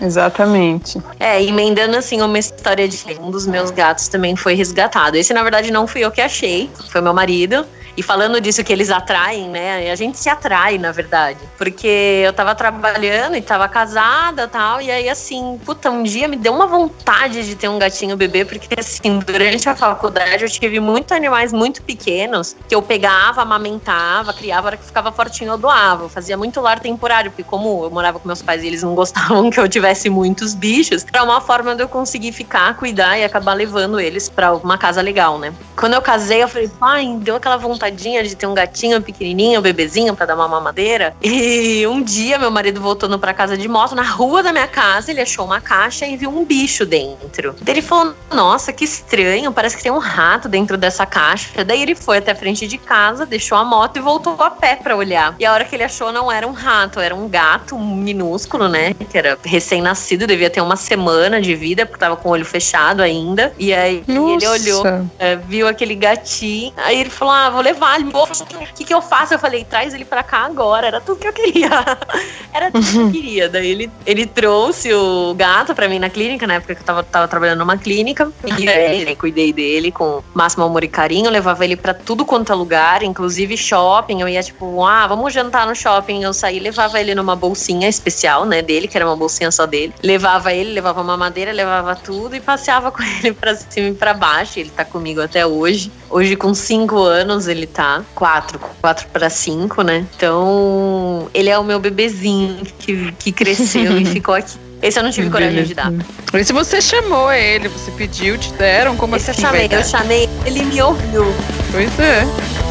Exatamente. 0.00 1.00
É, 1.20 1.42
emendando 1.42 1.96
assim 1.96 2.20
uma 2.20 2.38
história 2.38 2.88
de 2.88 2.98
um 3.20 3.30
dos 3.30 3.46
meus 3.46 3.70
gatos 3.70 4.08
também 4.08 4.34
foi 4.34 4.54
resgatado. 4.54 5.16
Esse, 5.16 5.32
na 5.32 5.42
verdade, 5.42 5.70
não 5.70 5.86
fui 5.86 6.00
eu 6.04 6.10
que 6.10 6.20
achei, 6.20 6.70
foi 6.90 7.00
meu 7.00 7.14
marido. 7.14 7.64
E 7.96 8.02
falando 8.02 8.40
disso 8.40 8.64
que 8.64 8.72
eles 8.72 8.90
atraem, 8.90 9.48
né? 9.48 9.90
A 9.90 9.94
gente 9.94 10.18
se 10.18 10.28
atrai, 10.28 10.78
na 10.78 10.92
verdade. 10.92 11.38
Porque 11.58 12.22
eu 12.24 12.32
tava 12.32 12.54
trabalhando 12.54 13.36
e 13.36 13.42
tava 13.42 13.68
casada 13.68 14.48
tal. 14.48 14.80
E 14.80 14.90
aí, 14.90 15.08
assim, 15.08 15.60
puta, 15.64 15.90
um 15.90 16.02
dia 16.02 16.26
me 16.26 16.36
deu 16.36 16.54
uma 16.54 16.66
vontade 16.66 17.44
de 17.44 17.54
ter 17.54 17.68
um 17.68 17.78
gatinho 17.78 18.16
bebê, 18.16 18.44
porque 18.44 18.68
assim, 18.78 19.18
durante 19.18 19.68
a 19.68 19.76
faculdade 19.76 20.42
eu 20.42 20.48
tive 20.48 20.80
muitos 20.80 21.12
animais 21.12 21.52
muito 21.52 21.82
pequenos 21.82 22.56
que 22.68 22.74
eu 22.74 22.82
pegava, 22.82 23.42
amamentava, 23.42 24.32
criava, 24.32 24.62
a 24.62 24.68
hora 24.68 24.76
que 24.76 24.84
ficava 24.84 25.12
fortinho 25.12 25.52
eu 25.52 25.58
doava. 25.58 26.04
Eu 26.04 26.08
fazia 26.08 26.36
muito 26.36 26.60
lar 26.60 26.80
temporário, 26.80 27.30
porque 27.30 27.42
como 27.42 27.84
eu 27.84 27.90
morava 27.90 28.18
com 28.18 28.26
meus 28.26 28.40
pais 28.40 28.62
e 28.62 28.66
eles 28.66 28.82
não 28.82 28.94
gostavam 28.94 29.48
que 29.50 29.60
eu 29.60 29.68
tivesse 29.68 30.08
muitos 30.08 30.54
bichos, 30.54 31.04
era 31.12 31.22
uma 31.22 31.40
forma 31.40 31.74
de 31.74 31.82
eu 31.82 31.88
conseguir 31.88 32.32
ficar, 32.32 32.76
cuidar 32.76 33.18
e 33.18 33.24
acabar 33.24 33.54
levando 33.54 34.00
eles 34.00 34.28
para 34.28 34.54
uma 34.54 34.78
casa 34.78 35.02
legal, 35.02 35.38
né? 35.38 35.52
Quando 35.76 35.94
eu 35.94 36.02
casei, 36.02 36.42
eu 36.42 36.48
falei, 36.48 36.68
pai, 36.68 37.16
deu 37.20 37.36
aquela 37.36 37.56
vontade 37.56 37.81
vontadinha 37.82 38.22
de 38.22 38.36
ter 38.36 38.46
um 38.46 38.54
gatinho 38.54 39.02
pequenininho, 39.02 39.58
um 39.58 39.62
bebezinho 39.62 40.14
para 40.14 40.26
dar 40.26 40.36
uma 40.36 40.46
mamadeira. 40.46 41.14
E 41.20 41.84
um 41.86 42.00
dia 42.00 42.38
meu 42.38 42.50
marido 42.50 42.80
voltando 42.80 43.18
para 43.18 43.34
casa 43.34 43.56
de 43.56 43.68
moto, 43.68 43.94
na 43.94 44.02
rua 44.02 44.42
da 44.42 44.52
minha 44.52 44.68
casa, 44.68 45.10
ele 45.10 45.20
achou 45.20 45.44
uma 45.44 45.60
caixa 45.60 46.06
e 46.06 46.16
viu 46.16 46.30
um 46.30 46.44
bicho 46.44 46.86
dentro. 46.86 47.56
Daí 47.60 47.74
ele 47.74 47.82
falou: 47.82 48.14
"Nossa, 48.32 48.72
que 48.72 48.84
estranho, 48.84 49.52
parece 49.52 49.76
que 49.76 49.82
tem 49.82 49.90
um 49.90 49.98
rato 49.98 50.48
dentro 50.48 50.76
dessa 50.76 51.04
caixa". 51.04 51.64
Daí 51.64 51.82
ele 51.82 51.94
foi 51.94 52.18
até 52.18 52.32
a 52.32 52.36
frente 52.36 52.66
de 52.68 52.78
casa, 52.78 53.26
deixou 53.26 53.58
a 53.58 53.64
moto 53.64 53.96
e 53.96 54.00
voltou 54.00 54.36
a 54.38 54.50
pé 54.50 54.76
para 54.76 54.96
olhar. 54.96 55.34
E 55.40 55.44
a 55.44 55.52
hora 55.52 55.64
que 55.64 55.74
ele 55.74 55.84
achou 55.84 56.12
não 56.12 56.30
era 56.30 56.46
um 56.46 56.52
rato, 56.52 57.00
era 57.00 57.14
um 57.14 57.28
gato 57.28 57.76
minúsculo, 57.78 58.68
né, 58.68 58.94
que 58.94 59.18
era 59.18 59.36
recém-nascido, 59.44 60.26
devia 60.26 60.50
ter 60.50 60.60
uma 60.60 60.76
semana 60.76 61.40
de 61.40 61.54
vida, 61.54 61.84
porque 61.84 61.98
tava 61.98 62.16
com 62.16 62.28
o 62.28 62.32
olho 62.32 62.44
fechado 62.44 63.02
ainda. 63.02 63.52
E 63.58 63.72
aí 63.72 64.04
Nossa. 64.06 64.34
ele 64.34 64.46
olhou, 64.46 64.84
é, 65.18 65.36
viu 65.36 65.66
aquele 65.66 65.94
gatinho, 65.94 66.72
aí 66.76 67.00
ele 67.00 67.10
falou: 67.10 67.34
"Ah, 67.34 67.50
vou 67.50 67.60
levar 67.60 67.71
levar 67.72 68.00
ele. 68.00 68.10
O 68.10 68.74
que, 68.74 68.84
que 68.84 68.94
eu 68.94 69.02
faço? 69.02 69.34
Eu 69.34 69.38
falei, 69.38 69.64
traz 69.64 69.94
ele 69.94 70.04
pra 70.04 70.22
cá 70.22 70.44
agora. 70.44 70.86
Era 70.86 71.00
tudo 71.00 71.18
que 71.18 71.28
eu 71.28 71.32
queria. 71.32 71.70
Era 72.52 72.70
tudo 72.70 72.86
que 72.86 72.96
eu 72.96 73.10
queria. 73.10 73.48
Daí 73.48 73.70
ele, 73.70 73.90
ele 74.06 74.26
trouxe 74.26 74.92
o 74.92 75.34
gato 75.34 75.74
pra 75.74 75.88
mim 75.88 75.98
na 75.98 76.10
clínica, 76.10 76.46
na 76.46 76.54
época 76.54 76.74
que 76.74 76.82
eu 76.82 76.86
tava, 76.86 77.02
tava 77.02 77.28
trabalhando 77.28 77.58
numa 77.58 77.76
clínica. 77.76 78.30
E 78.58 78.68
aí, 78.68 79.04
né, 79.04 79.14
cuidei 79.14 79.52
dele 79.52 79.90
com 79.90 80.22
máximo 80.34 80.64
amor 80.64 80.84
e 80.84 80.88
carinho. 80.88 81.30
Levava 81.30 81.64
ele 81.64 81.76
pra 81.76 81.94
tudo 81.94 82.24
quanto 82.24 82.52
é 82.52 82.54
lugar, 82.54 83.02
inclusive 83.02 83.56
shopping. 83.56 84.20
Eu 84.20 84.28
ia, 84.28 84.42
tipo, 84.42 84.84
ah, 84.84 85.06
vamos 85.06 85.32
jantar 85.32 85.66
no 85.66 85.74
shopping. 85.74 86.22
Eu 86.22 86.32
saí, 86.32 86.58
levava 86.58 87.00
ele 87.00 87.14
numa 87.14 87.34
bolsinha 87.34 87.88
especial, 87.88 88.44
né, 88.44 88.62
dele, 88.62 88.86
que 88.86 88.96
era 88.96 89.06
uma 89.06 89.16
bolsinha 89.16 89.50
só 89.50 89.66
dele. 89.66 89.94
Levava 90.02 90.52
ele, 90.52 90.72
levava 90.72 91.00
uma 91.00 91.16
madeira, 91.16 91.52
levava 91.52 91.96
tudo 91.96 92.36
e 92.36 92.40
passeava 92.40 92.90
com 92.92 93.02
ele 93.02 93.32
pra 93.32 93.54
cima 93.54 93.88
e 93.88 93.94
pra 93.94 94.14
baixo. 94.14 94.58
Ele 94.58 94.70
tá 94.70 94.84
comigo 94.84 95.20
até 95.20 95.46
hoje. 95.46 95.90
Hoje, 96.10 96.36
com 96.36 96.52
cinco 96.52 96.98
anos, 96.98 97.48
ele 97.48 97.61
tá. 97.66 98.02
Quatro, 98.14 98.58
quatro 98.80 99.06
para 99.08 99.28
cinco, 99.30 99.82
né? 99.82 100.06
Então, 100.16 101.28
ele 101.34 101.50
é 101.50 101.58
o 101.58 101.64
meu 101.64 101.78
bebezinho 101.78 102.64
que, 102.78 103.12
que 103.12 103.32
cresceu 103.32 103.98
e 103.98 104.04
ficou 104.06 104.34
aqui. 104.34 104.56
Esse 104.82 104.98
eu 104.98 105.04
não 105.04 105.12
tive 105.12 105.30
coragem 105.30 105.62
de 105.62 105.74
dar. 105.74 105.92
Esse 106.34 106.52
você 106.52 106.80
chamou 106.80 107.32
ele, 107.32 107.68
você 107.68 107.90
pediu, 107.92 108.36
te 108.36 108.52
deram? 108.54 108.96
Como 108.96 109.14
Esse 109.14 109.30
assim? 109.30 109.42
eu 109.42 109.48
chamei, 109.48 109.68
eu 109.70 109.84
chamei, 109.84 110.28
ele 110.44 110.64
me 110.64 110.82
ouviu. 110.82 111.24
Pois 111.70 111.98
é. 112.00 112.61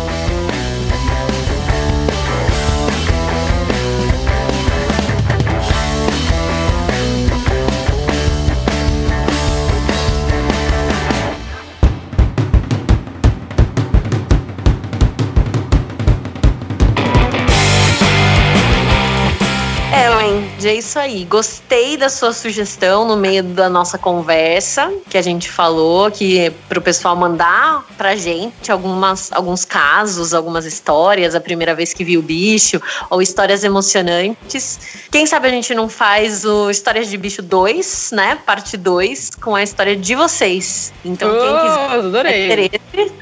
É 20.72 20.76
isso 20.76 20.98
aí. 20.98 21.26
Gostei 21.26 21.98
da 21.98 22.10
sua 22.10 22.32
sugestão 22.34 23.06
no 23.06 23.18
meio 23.18 23.44
da 23.44 23.70
nossa 23.70 23.98
conversa 23.98 24.92
que 25.10 25.18
a 25.18 25.22
gente 25.22 25.50
falou, 25.52 26.10
que 26.10 26.40
é 26.40 26.50
pro 26.70 26.82
pessoal 26.82 27.16
mandar 27.16 27.86
pra 27.98 28.16
gente 28.16 28.72
algumas, 28.72 29.32
alguns 29.32 29.66
casos, 29.66 30.34
algumas 30.34 30.66
histórias, 30.66 31.36
a 31.36 31.42
primeira 31.42 31.76
vez 31.76 31.94
que 31.94 32.04
viu 32.04 32.22
o 32.22 32.24
bicho, 32.24 32.82
ou 33.10 33.22
histórias 33.22 33.64
emocionantes. 33.64 34.80
Quem 35.12 35.26
sabe 35.26 35.48
a 35.48 35.52
gente 35.52 35.76
não 35.76 35.90
faz 35.90 36.46
o 36.46 36.70
Histórias 36.70 37.10
de 37.10 37.18
Bicho 37.18 37.42
2, 37.42 38.12
né? 38.14 38.40
Parte 38.46 38.78
2, 38.78 39.32
com 39.42 39.56
a 39.56 39.64
história 39.64 39.96
de 39.96 40.16
vocês. 40.16 40.94
Então, 41.04 41.30
oh, 41.30 41.42
quem 41.42 41.60
quiser 41.60 42.00
adorei. 42.00 42.72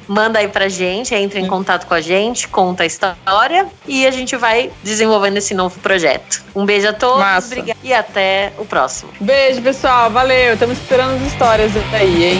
manda 0.08 0.40
aí 0.40 0.48
pra 0.48 0.68
gente, 0.68 1.14
entra 1.14 1.40
em 1.40 1.48
contato 1.48 1.86
com 1.88 1.94
a 1.94 2.02
gente, 2.02 2.48
conta 2.48 2.84
a 2.84 2.86
história 2.86 3.68
e 3.88 4.06
a 4.06 4.12
gente 4.12 4.36
vai 4.36 4.72
desenvolvendo 4.84 5.38
esse 5.38 5.54
novo 5.54 5.80
projeto. 5.80 6.44
Um 6.56 6.66
beijo 6.66 6.88
a 6.88 6.94
todos. 6.94 7.20
Massa. 7.42 7.54
Obrigada. 7.54 7.80
E 7.84 7.94
até 7.94 8.54
o 8.58 8.66
próximo. 8.66 9.12
Beijo, 9.20 9.62
pessoal. 9.62 10.10
Valeu. 10.10 10.54
Estamos 10.54 10.78
esperando 10.78 11.16
as 11.16 11.32
histórias 11.32 11.72
aí, 11.94 12.24
hein? 12.24 12.40